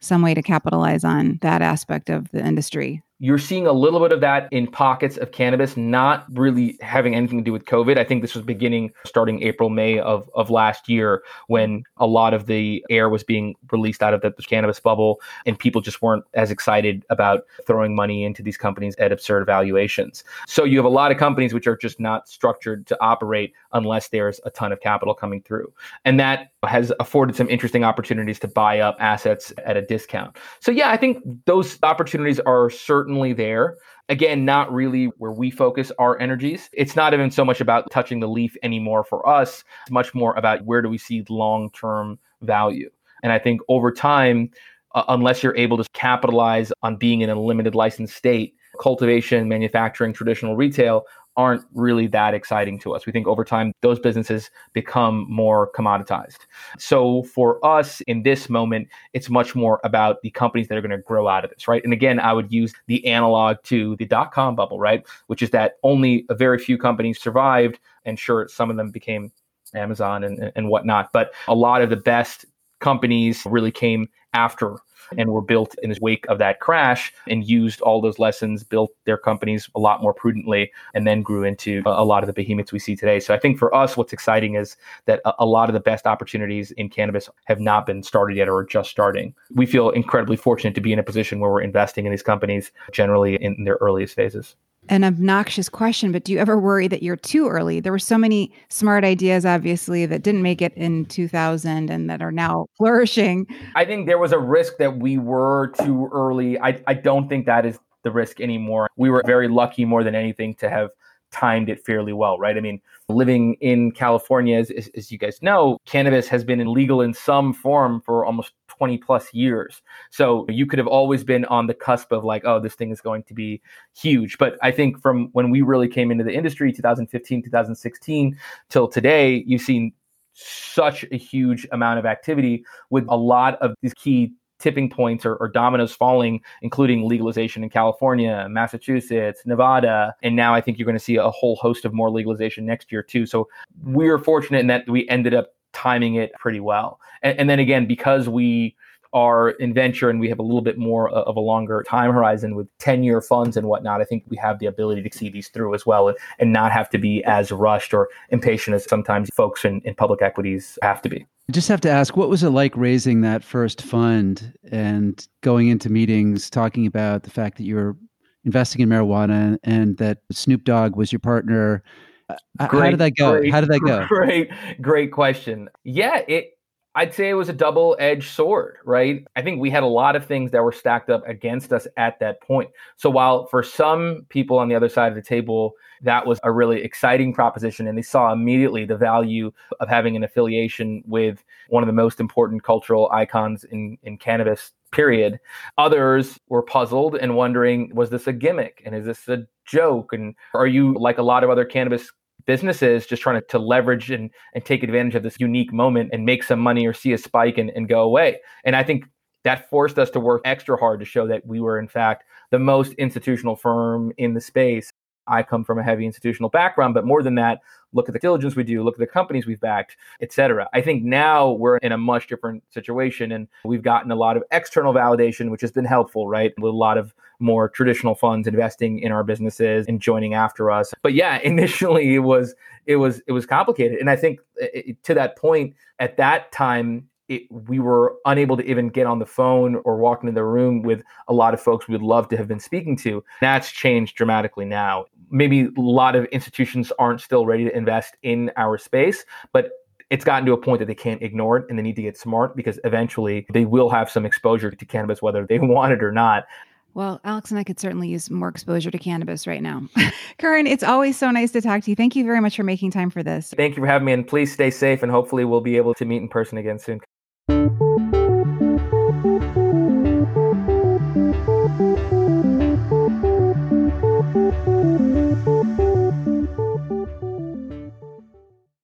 some 0.00 0.22
way 0.22 0.34
to 0.34 0.42
capitalize 0.42 1.04
on 1.04 1.38
that 1.42 1.62
aspect 1.62 2.10
of 2.10 2.30
the 2.30 2.44
industry. 2.44 3.02
You're 3.20 3.38
seeing 3.38 3.66
a 3.66 3.72
little 3.72 4.00
bit 4.00 4.12
of 4.12 4.20
that 4.22 4.48
in 4.50 4.66
pockets 4.66 5.16
of 5.16 5.30
cannabis, 5.30 5.76
not 5.76 6.24
really 6.32 6.78
having 6.80 7.14
anything 7.14 7.38
to 7.38 7.44
do 7.44 7.52
with 7.52 7.66
COVID. 7.66 7.98
I 7.98 8.04
think 8.04 8.22
this 8.22 8.34
was 8.34 8.44
beginning 8.44 8.92
starting 9.04 9.42
April, 9.42 9.68
May 9.68 9.98
of, 9.98 10.28
of 10.34 10.50
last 10.50 10.88
year 10.88 11.22
when 11.46 11.84
a 11.98 12.06
lot 12.06 12.34
of 12.34 12.46
the 12.46 12.84
air 12.90 13.08
was 13.08 13.22
being 13.22 13.54
released 13.70 14.02
out 14.02 14.14
of 14.14 14.22
the, 14.22 14.32
cannabis 14.40 14.80
bubble 14.80 15.20
and 15.44 15.58
people 15.58 15.80
just 15.80 16.00
weren't 16.00 16.24
as 16.34 16.50
excited 16.50 17.04
about 17.10 17.44
throwing 17.66 17.94
money 17.94 18.24
into 18.24 18.42
these 18.42 18.56
companies 18.56 18.96
at 18.96 19.12
absurd 19.12 19.44
valuations. 19.44 20.24
So 20.46 20.64
you 20.64 20.78
have 20.78 20.86
a 20.86 20.88
lot 20.88 21.12
of 21.12 21.18
companies 21.18 21.52
which 21.52 21.66
are 21.66 21.76
just 21.76 22.00
not 22.00 22.28
structured 22.28 22.86
to 22.86 22.96
operate 23.02 23.52
unless 23.72 24.08
there's 24.08 24.40
a 24.44 24.50
ton 24.50 24.72
of 24.72 24.80
capital 24.80 25.14
coming 25.14 25.42
through. 25.42 25.72
And 26.04 26.18
that 26.18 26.52
has 26.64 26.92
afforded 27.00 27.36
some 27.36 27.48
interesting 27.48 27.84
opportunities 27.84 28.38
to 28.40 28.48
buy 28.48 28.80
up 28.80 28.96
assets 28.98 29.52
at 29.64 29.76
a 29.76 29.82
discount. 29.82 30.36
So 30.60 30.72
yeah, 30.72 30.90
I 30.90 30.96
think 30.96 31.22
those 31.44 31.78
opportunities 31.82 32.40
are 32.40 32.70
certain 32.70 33.09
certainly 33.10 33.32
there. 33.32 33.76
Again, 34.08 34.44
not 34.44 34.72
really 34.72 35.06
where 35.18 35.32
we 35.32 35.50
focus 35.50 35.90
our 35.98 36.18
energies. 36.20 36.70
It's 36.72 36.94
not 36.94 37.12
even 37.12 37.30
so 37.30 37.44
much 37.44 37.60
about 37.60 37.90
touching 37.90 38.20
the 38.20 38.28
leaf 38.28 38.56
anymore 38.62 39.02
for 39.04 39.28
us. 39.28 39.64
It's 39.82 39.90
much 39.90 40.14
more 40.14 40.34
about 40.34 40.64
where 40.64 40.80
do 40.80 40.88
we 40.88 40.98
see 40.98 41.24
long 41.28 41.70
term 41.70 42.18
value. 42.42 42.90
And 43.22 43.32
I 43.32 43.38
think 43.38 43.60
over 43.68 43.90
time, 43.92 44.50
uh, 44.94 45.04
unless 45.08 45.42
you're 45.42 45.56
able 45.56 45.76
to 45.76 45.84
capitalize 45.92 46.72
on 46.82 46.96
being 46.96 47.20
in 47.20 47.30
a 47.30 47.40
limited 47.40 47.74
license 47.74 48.14
state, 48.14 48.54
cultivation, 48.80 49.48
manufacturing, 49.48 50.12
traditional 50.12 50.56
retail 50.56 51.04
aren't 51.36 51.64
really 51.74 52.06
that 52.08 52.34
exciting 52.34 52.78
to 52.80 52.92
us. 52.92 53.06
We 53.06 53.12
think 53.12 53.26
over 53.26 53.44
time 53.44 53.72
those 53.82 53.98
businesses 53.98 54.50
become 54.72 55.26
more 55.28 55.70
commoditized. 55.72 56.38
So 56.78 57.22
for 57.22 57.64
us 57.64 58.00
in 58.02 58.24
this 58.24 58.50
moment, 58.50 58.88
it's 59.12 59.30
much 59.30 59.54
more 59.54 59.80
about 59.84 60.20
the 60.22 60.30
companies 60.30 60.68
that 60.68 60.76
are 60.76 60.80
going 60.80 60.90
to 60.90 60.98
grow 60.98 61.28
out 61.28 61.44
of 61.44 61.50
this, 61.50 61.68
right? 61.68 61.82
And 61.84 61.92
again, 61.92 62.18
I 62.18 62.32
would 62.32 62.52
use 62.52 62.74
the 62.88 63.06
analog 63.06 63.56
to 63.64 63.96
the 63.96 64.06
dot 64.06 64.32
com 64.32 64.54
bubble, 64.56 64.78
right? 64.78 65.06
Which 65.28 65.42
is 65.42 65.50
that 65.50 65.74
only 65.82 66.26
a 66.28 66.34
very 66.34 66.58
few 66.58 66.76
companies 66.76 67.20
survived. 67.20 67.78
And 68.04 68.18
sure, 68.18 68.48
some 68.48 68.70
of 68.70 68.76
them 68.76 68.90
became 68.90 69.32
Amazon 69.74 70.24
and, 70.24 70.52
and 70.56 70.68
whatnot. 70.68 71.12
But 71.12 71.32
a 71.46 71.54
lot 71.54 71.80
of 71.80 71.90
the 71.90 71.96
best 71.96 72.44
companies 72.80 73.46
really 73.46 73.70
came 73.70 74.08
after 74.32 74.78
and 75.16 75.32
were 75.32 75.40
built 75.40 75.74
in 75.82 75.90
the 75.90 75.98
wake 76.00 76.26
of 76.28 76.38
that 76.38 76.60
crash 76.60 77.12
and 77.28 77.48
used 77.48 77.80
all 77.80 78.00
those 78.00 78.18
lessons, 78.18 78.62
built 78.62 78.92
their 79.04 79.18
companies 79.18 79.68
a 79.74 79.78
lot 79.80 80.02
more 80.02 80.14
prudently, 80.14 80.72
and 80.94 81.06
then 81.06 81.22
grew 81.22 81.44
into 81.44 81.82
a, 81.86 82.04
lot 82.04 82.22
of 82.22 82.26
the 82.26 82.32
behemoths 82.32 82.72
we 82.72 82.78
see 82.78 82.96
today. 82.96 83.20
So 83.20 83.34
I 83.34 83.38
think 83.38 83.58
for 83.58 83.74
us, 83.74 83.96
what's 83.96 84.12
exciting 84.12 84.54
is 84.54 84.76
that 85.06 85.20
a, 85.38 85.46
lot 85.46 85.68
of 85.68 85.74
the 85.74 85.80
best 85.80 86.06
opportunities 86.06 86.70
in 86.72 86.88
cannabis 86.88 87.28
have 87.44 87.60
not 87.60 87.86
been 87.86 88.02
started 88.02 88.36
yet 88.36 88.48
or 88.48 88.56
are 88.56 88.64
just 88.64 88.90
starting. 88.90 89.34
We 89.52 89.66
feel 89.66 89.90
incredibly 89.90 90.36
fortunate 90.36 90.74
to 90.74 90.80
be 90.80 90.92
in 90.92 90.98
a 90.98 91.02
position 91.02 91.40
where 91.40 91.50
we're 91.50 91.60
investing 91.60 92.06
in 92.06 92.10
these 92.10 92.22
companies 92.22 92.70
generally 92.92 93.36
in 93.36 93.64
their 93.64 93.78
earliest 93.80 94.14
phases 94.14 94.56
an 94.90 95.04
obnoxious 95.04 95.68
question, 95.68 96.10
but 96.10 96.24
do 96.24 96.32
you 96.32 96.38
ever 96.38 96.58
worry 96.58 96.88
that 96.88 97.02
you're 97.02 97.16
too 97.16 97.48
early? 97.48 97.78
There 97.78 97.92
were 97.92 97.98
so 97.98 98.18
many 98.18 98.52
smart 98.68 99.04
ideas, 99.04 99.46
obviously, 99.46 100.04
that 100.04 100.22
didn't 100.22 100.42
make 100.42 100.60
it 100.60 100.74
in 100.74 101.06
2000 101.06 101.88
and 101.88 102.10
that 102.10 102.20
are 102.20 102.32
now 102.32 102.66
flourishing. 102.76 103.46
I 103.76 103.84
think 103.84 104.06
there 104.06 104.18
was 104.18 104.32
a 104.32 104.38
risk 104.38 104.74
that 104.78 104.98
we 104.98 105.16
were 105.16 105.72
too 105.80 106.10
early. 106.12 106.58
I, 106.58 106.82
I 106.88 106.94
don't 106.94 107.28
think 107.28 107.46
that 107.46 107.64
is 107.64 107.78
the 108.02 108.10
risk 108.10 108.40
anymore. 108.40 108.88
We 108.96 109.10
were 109.10 109.22
very 109.24 109.46
lucky 109.46 109.84
more 109.84 110.02
than 110.02 110.16
anything 110.16 110.54
to 110.56 110.68
have 110.68 110.90
timed 111.30 111.68
it 111.68 111.84
fairly 111.84 112.12
well, 112.12 112.38
right? 112.38 112.56
I 112.56 112.60
mean, 112.60 112.80
living 113.08 113.54
in 113.60 113.92
California, 113.92 114.58
as, 114.58 114.70
as, 114.96 115.10
you 115.10 115.18
guys 115.18 115.42
know, 115.42 115.78
cannabis 115.86 116.28
has 116.28 116.44
been 116.44 116.60
illegal 116.60 117.00
in 117.00 117.14
some 117.14 117.52
form 117.52 118.00
for 118.00 118.24
almost 118.24 118.52
20 118.68 118.98
plus 118.98 119.32
years. 119.34 119.82
So 120.10 120.46
you 120.48 120.66
could 120.66 120.78
have 120.78 120.88
always 120.88 121.24
been 121.24 121.44
on 121.46 121.66
the 121.66 121.74
cusp 121.74 122.12
of 122.12 122.24
like, 122.24 122.44
oh, 122.44 122.60
this 122.60 122.74
thing 122.74 122.90
is 122.90 123.00
going 123.00 123.24
to 123.24 123.34
be 123.34 123.60
huge. 123.96 124.38
But 124.38 124.58
I 124.62 124.70
think 124.70 125.00
from 125.00 125.28
when 125.32 125.50
we 125.50 125.62
really 125.62 125.88
came 125.88 126.10
into 126.10 126.24
the 126.24 126.32
industry, 126.32 126.72
2015, 126.72 127.42
2016, 127.42 128.38
till 128.68 128.88
today, 128.88 129.44
you've 129.46 129.62
seen 129.62 129.92
such 130.32 131.04
a 131.12 131.16
huge 131.16 131.66
amount 131.72 131.98
of 131.98 132.06
activity 132.06 132.64
with 132.88 133.04
a 133.08 133.16
lot 133.16 133.60
of 133.60 133.74
these 133.82 133.94
key 133.94 134.32
tipping 134.60 134.88
points 134.88 135.26
or, 135.26 135.36
or, 135.36 135.48
dominoes 135.48 135.92
falling, 135.92 136.40
including 136.62 137.08
legalization 137.08 137.64
in 137.64 137.70
California, 137.70 138.46
Massachusetts, 138.48 139.42
Nevada. 139.44 140.14
And 140.22 140.36
now 140.36 140.54
I 140.54 140.60
think 140.60 140.78
you're 140.78 140.86
going 140.86 140.98
to 140.98 141.04
see 141.04 141.16
a 141.16 141.30
whole 141.30 141.56
host 141.56 141.84
of 141.84 141.92
more 141.92 142.10
legalization 142.10 142.66
next 142.66 142.92
year, 142.92 143.02
too. 143.02 143.26
So 143.26 143.48
we're 143.82 144.18
fortunate 144.18 144.60
in 144.60 144.66
that 144.68 144.88
we 144.88 145.08
ended 145.08 145.34
up 145.34 145.54
timing 145.72 146.14
it 146.16 146.32
pretty 146.34 146.60
well. 146.60 147.00
And, 147.22 147.38
and 147.38 147.50
then 147.50 147.58
again, 147.58 147.86
because 147.86 148.28
we 148.28 148.76
are 149.12 149.50
in 149.50 149.74
venture 149.74 150.08
and 150.08 150.20
we 150.20 150.28
have 150.28 150.38
a 150.38 150.42
little 150.42 150.60
bit 150.60 150.78
more 150.78 151.10
uh, 151.10 151.22
of 151.22 151.36
a 151.36 151.40
longer 151.40 151.84
time 151.88 152.12
horizon 152.12 152.54
with 152.54 152.68
10 152.78 153.02
year 153.02 153.20
funds 153.20 153.56
and 153.56 153.66
whatnot, 153.66 154.00
I 154.00 154.04
think 154.04 154.24
we 154.28 154.36
have 154.36 154.58
the 154.58 154.66
ability 154.66 155.02
to 155.08 155.16
see 155.16 155.28
these 155.28 155.48
through 155.48 155.74
as 155.74 155.84
well 155.84 156.08
and, 156.08 156.16
and 156.38 156.52
not 156.52 156.72
have 156.72 156.88
to 156.90 156.98
be 156.98 157.24
as 157.24 157.50
rushed 157.50 157.92
or 157.92 158.08
impatient 158.30 158.74
as 158.74 158.84
sometimes 158.84 159.30
folks 159.30 159.64
in, 159.64 159.80
in 159.84 159.94
public 159.94 160.22
equities 160.22 160.78
have 160.82 161.02
to 161.02 161.08
be. 161.08 161.26
I 161.48 161.52
just 161.52 161.68
have 161.68 161.80
to 161.80 161.90
ask, 161.90 162.16
what 162.16 162.28
was 162.28 162.44
it 162.44 162.50
like 162.50 162.76
raising 162.76 163.22
that 163.22 163.42
first 163.42 163.82
fund 163.82 164.52
and 164.70 165.26
going 165.40 165.68
into 165.68 165.90
meetings 165.90 166.48
talking 166.48 166.86
about 166.86 167.24
the 167.24 167.30
fact 167.30 167.56
that 167.56 167.64
you 167.64 167.74
were 167.74 167.96
investing 168.44 168.80
in 168.80 168.88
marijuana 168.88 169.58
and 169.64 169.96
that 169.96 170.18
Snoop 170.30 170.62
Dogg 170.62 170.94
was 170.94 171.10
your 171.10 171.18
partner? 171.18 171.82
Uh, 172.28 172.68
great, 172.68 172.84
How 172.84 172.90
did 172.90 173.00
that 173.00 173.16
go? 173.16 173.38
Great, 173.38 173.52
How 173.52 173.60
did 173.60 173.70
that 173.70 173.80
go? 173.80 174.06
Great, 174.08 174.50
great 174.80 175.10
question. 175.10 175.68
Yeah, 175.82 176.22
it 176.28 176.52
I'd 176.96 177.14
say 177.14 177.28
it 177.28 177.34
was 177.34 177.48
a 177.48 177.52
double 177.52 177.96
edged 178.00 178.30
sword, 178.30 178.78
right? 178.84 179.24
I 179.36 179.42
think 179.42 179.60
we 179.60 179.70
had 179.70 179.84
a 179.84 179.86
lot 179.86 180.16
of 180.16 180.26
things 180.26 180.50
that 180.50 180.64
were 180.64 180.72
stacked 180.72 181.08
up 181.08 181.26
against 181.26 181.72
us 181.72 181.86
at 181.96 182.18
that 182.18 182.40
point. 182.40 182.70
So 182.96 183.08
while 183.08 183.46
for 183.46 183.62
some 183.62 184.26
people 184.28 184.58
on 184.58 184.68
the 184.68 184.74
other 184.74 184.88
side 184.88 185.08
of 185.08 185.14
the 185.14 185.22
table, 185.22 185.74
that 186.02 186.26
was 186.26 186.40
a 186.42 186.50
really 186.50 186.82
exciting 186.82 187.32
proposition, 187.32 187.86
and 187.86 187.96
they 187.96 188.02
saw 188.02 188.32
immediately 188.32 188.84
the 188.86 188.96
value 188.96 189.52
of 189.78 189.88
having 189.88 190.16
an 190.16 190.24
affiliation 190.24 191.02
with 191.06 191.44
one 191.68 191.82
of 191.82 191.86
the 191.86 191.92
most 191.92 192.18
important 192.18 192.64
cultural 192.64 193.08
icons 193.12 193.62
in, 193.64 193.96
in 194.02 194.18
cannabis, 194.18 194.72
period. 194.90 195.38
Others 195.78 196.40
were 196.48 196.62
puzzled 196.62 197.14
and 197.14 197.36
wondering, 197.36 197.94
was 197.94 198.10
this 198.10 198.26
a 198.26 198.32
gimmick? 198.32 198.82
And 198.84 198.94
is 198.94 199.04
this 199.04 199.28
a 199.28 199.46
joke? 199.64 200.12
And 200.12 200.34
are 200.54 200.66
you 200.66 200.94
like 200.98 201.18
a 201.18 201.22
lot 201.22 201.44
of 201.44 201.50
other 201.50 201.64
cannabis 201.64 202.10
businesses 202.46 203.06
just 203.06 203.22
trying 203.22 203.40
to, 203.40 203.46
to 203.48 203.58
leverage 203.58 204.10
and, 204.10 204.30
and 204.54 204.64
take 204.64 204.82
advantage 204.82 205.14
of 205.14 205.22
this 205.22 205.38
unique 205.40 205.72
moment 205.72 206.10
and 206.12 206.24
make 206.24 206.42
some 206.42 206.60
money 206.60 206.86
or 206.86 206.92
see 206.92 207.12
a 207.12 207.18
spike 207.18 207.58
and, 207.58 207.70
and 207.70 207.88
go 207.88 208.02
away. 208.02 208.38
And 208.64 208.76
I 208.76 208.82
think 208.82 209.04
that 209.44 209.70
forced 209.70 209.98
us 209.98 210.10
to 210.10 210.20
work 210.20 210.42
extra 210.44 210.76
hard 210.76 211.00
to 211.00 211.06
show 211.06 211.26
that 211.26 211.46
we 211.46 211.60
were, 211.60 211.78
in 211.78 211.88
fact, 211.88 212.24
the 212.50 212.58
most 212.58 212.92
institutional 212.94 213.56
firm 213.56 214.12
in 214.18 214.34
the 214.34 214.40
space. 214.40 214.92
I 215.26 215.42
come 215.42 215.64
from 215.64 215.78
a 215.78 215.82
heavy 215.82 216.06
institutional 216.06 216.50
background, 216.50 216.94
but 216.94 217.04
more 217.04 217.22
than 217.22 217.34
that, 217.36 217.60
look 217.92 218.08
at 218.08 218.12
the 218.12 218.18
diligence 218.18 218.56
we 218.56 218.64
do, 218.64 218.82
look 218.82 218.94
at 218.94 219.00
the 219.00 219.06
companies 219.06 219.46
we've 219.46 219.60
backed, 219.60 219.96
et 220.20 220.32
cetera. 220.32 220.68
I 220.72 220.80
think 220.80 221.02
now 221.02 221.52
we're 221.52 221.78
in 221.78 221.92
a 221.92 221.98
much 221.98 222.26
different 222.26 222.62
situation 222.70 223.32
and 223.32 223.48
we've 223.64 223.82
gotten 223.82 224.10
a 224.10 224.16
lot 224.16 224.36
of 224.36 224.44
external 224.50 224.92
validation, 224.92 225.50
which 225.50 225.60
has 225.60 225.72
been 225.72 225.84
helpful, 225.84 226.28
right? 226.28 226.52
With 226.58 226.72
a 226.72 226.76
lot 226.76 226.98
of 226.98 227.14
more 227.38 227.68
traditional 227.68 228.14
funds 228.14 228.46
investing 228.46 229.00
in 229.00 229.12
our 229.12 229.24
businesses 229.24 229.86
and 229.88 230.00
joining 230.00 230.34
after 230.34 230.70
us. 230.70 230.92
But 231.02 231.14
yeah, 231.14 231.38
initially 231.42 232.14
it 232.14 232.20
was 232.20 232.54
it 232.86 232.96
was 232.96 233.22
it 233.26 233.32
was 233.32 233.46
complicated. 233.46 233.98
And 233.98 234.10
I 234.10 234.16
think 234.16 234.40
it, 234.56 235.02
to 235.04 235.14
that 235.14 235.36
point 235.36 235.74
at 235.98 236.16
that 236.16 236.52
time 236.52 237.08
it, 237.30 237.44
we 237.48 237.78
were 237.78 238.16
unable 238.26 238.56
to 238.56 238.64
even 238.64 238.88
get 238.88 239.06
on 239.06 239.20
the 239.20 239.26
phone 239.26 239.76
or 239.84 239.96
walk 239.96 240.22
into 240.22 240.32
the 240.32 240.44
room 240.44 240.82
with 240.82 241.02
a 241.28 241.32
lot 241.32 241.54
of 241.54 241.60
folks 241.60 241.86
we 241.86 241.92
would 241.92 242.02
love 242.02 242.28
to 242.28 242.36
have 242.36 242.48
been 242.48 242.58
speaking 242.58 242.96
to. 242.98 243.24
That's 243.40 243.70
changed 243.70 244.16
dramatically 244.16 244.64
now. 244.64 245.06
Maybe 245.30 245.66
a 245.66 245.80
lot 245.80 246.16
of 246.16 246.24
institutions 246.26 246.92
aren't 246.98 247.20
still 247.20 247.46
ready 247.46 247.64
to 247.64 247.74
invest 247.74 248.16
in 248.24 248.50
our 248.56 248.76
space, 248.78 249.24
but 249.52 249.70
it's 250.10 250.24
gotten 250.24 250.44
to 250.46 250.52
a 250.52 250.58
point 250.58 250.80
that 250.80 250.86
they 250.86 250.94
can't 250.94 251.22
ignore 251.22 251.58
it 251.58 251.66
and 251.70 251.78
they 251.78 251.82
need 251.84 251.94
to 251.94 252.02
get 252.02 252.18
smart 252.18 252.56
because 252.56 252.80
eventually 252.82 253.46
they 253.52 253.64
will 253.64 253.88
have 253.90 254.10
some 254.10 254.26
exposure 254.26 254.72
to 254.72 254.84
cannabis, 254.84 255.22
whether 255.22 255.46
they 255.46 255.58
want 255.60 255.92
it 255.92 256.02
or 256.02 256.10
not. 256.10 256.46
Well, 256.94 257.20
Alex 257.22 257.52
and 257.52 257.60
I 257.60 257.62
could 257.62 257.78
certainly 257.78 258.08
use 258.08 258.28
more 258.28 258.48
exposure 258.48 258.90
to 258.90 258.98
cannabis 258.98 259.46
right 259.46 259.62
now. 259.62 259.88
Karan, 260.38 260.66
it's 260.66 260.82
always 260.82 261.16
so 261.16 261.30
nice 261.30 261.52
to 261.52 261.60
talk 261.60 261.84
to 261.84 261.90
you. 261.90 261.94
Thank 261.94 262.16
you 262.16 262.24
very 262.24 262.40
much 262.40 262.56
for 262.56 262.64
making 262.64 262.90
time 262.90 263.10
for 263.10 263.22
this. 263.22 263.54
Thank 263.56 263.76
you 263.76 263.82
for 263.84 263.86
having 263.86 264.06
me, 264.06 264.12
and 264.12 264.26
please 264.26 264.52
stay 264.52 264.72
safe, 264.72 265.04
and 265.04 265.12
hopefully, 265.12 265.44
we'll 265.44 265.60
be 265.60 265.76
able 265.76 265.94
to 265.94 266.04
meet 266.04 266.16
in 266.16 266.28
person 266.28 266.58
again 266.58 266.80
soon. 266.80 267.00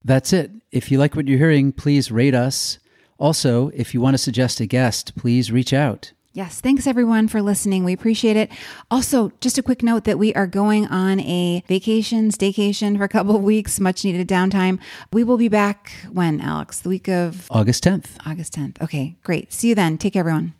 That's 0.06 0.32
it. 0.32 0.52
If 0.70 0.92
you 0.92 0.98
like 0.98 1.16
what 1.16 1.26
you're 1.26 1.38
hearing, 1.38 1.72
please 1.72 2.12
rate 2.12 2.34
us. 2.34 2.78
Also, 3.18 3.70
if 3.74 3.92
you 3.92 4.00
want 4.00 4.14
to 4.14 4.18
suggest 4.18 4.60
a 4.60 4.66
guest, 4.66 5.16
please 5.16 5.50
reach 5.50 5.72
out. 5.72 6.12
Yes, 6.32 6.60
thanks 6.60 6.86
everyone 6.86 7.28
for 7.28 7.42
listening. 7.42 7.82
We 7.82 7.94
appreciate 7.94 8.36
it. 8.36 8.52
Also, 8.90 9.32
just 9.40 9.58
a 9.58 9.62
quick 9.62 9.82
note 9.82 10.04
that 10.04 10.18
we 10.18 10.32
are 10.34 10.46
going 10.46 10.86
on 10.86 11.18
a 11.20 11.64
vacation, 11.66 12.30
staycation 12.30 12.98
for 12.98 13.04
a 13.04 13.08
couple 13.08 13.34
of 13.34 13.42
weeks, 13.42 13.80
much 13.80 14.04
needed 14.04 14.28
downtime. 14.28 14.78
We 15.12 15.24
will 15.24 15.38
be 15.38 15.48
back 15.48 15.90
when, 16.12 16.40
Alex? 16.40 16.78
The 16.80 16.90
week 16.90 17.08
of 17.08 17.48
August 17.50 17.82
10th. 17.82 18.10
August 18.26 18.54
10th. 18.54 18.80
Okay, 18.82 19.16
great. 19.24 19.52
See 19.52 19.70
you 19.70 19.74
then. 19.74 19.98
Take 19.98 20.12
care, 20.12 20.20
everyone. 20.20 20.54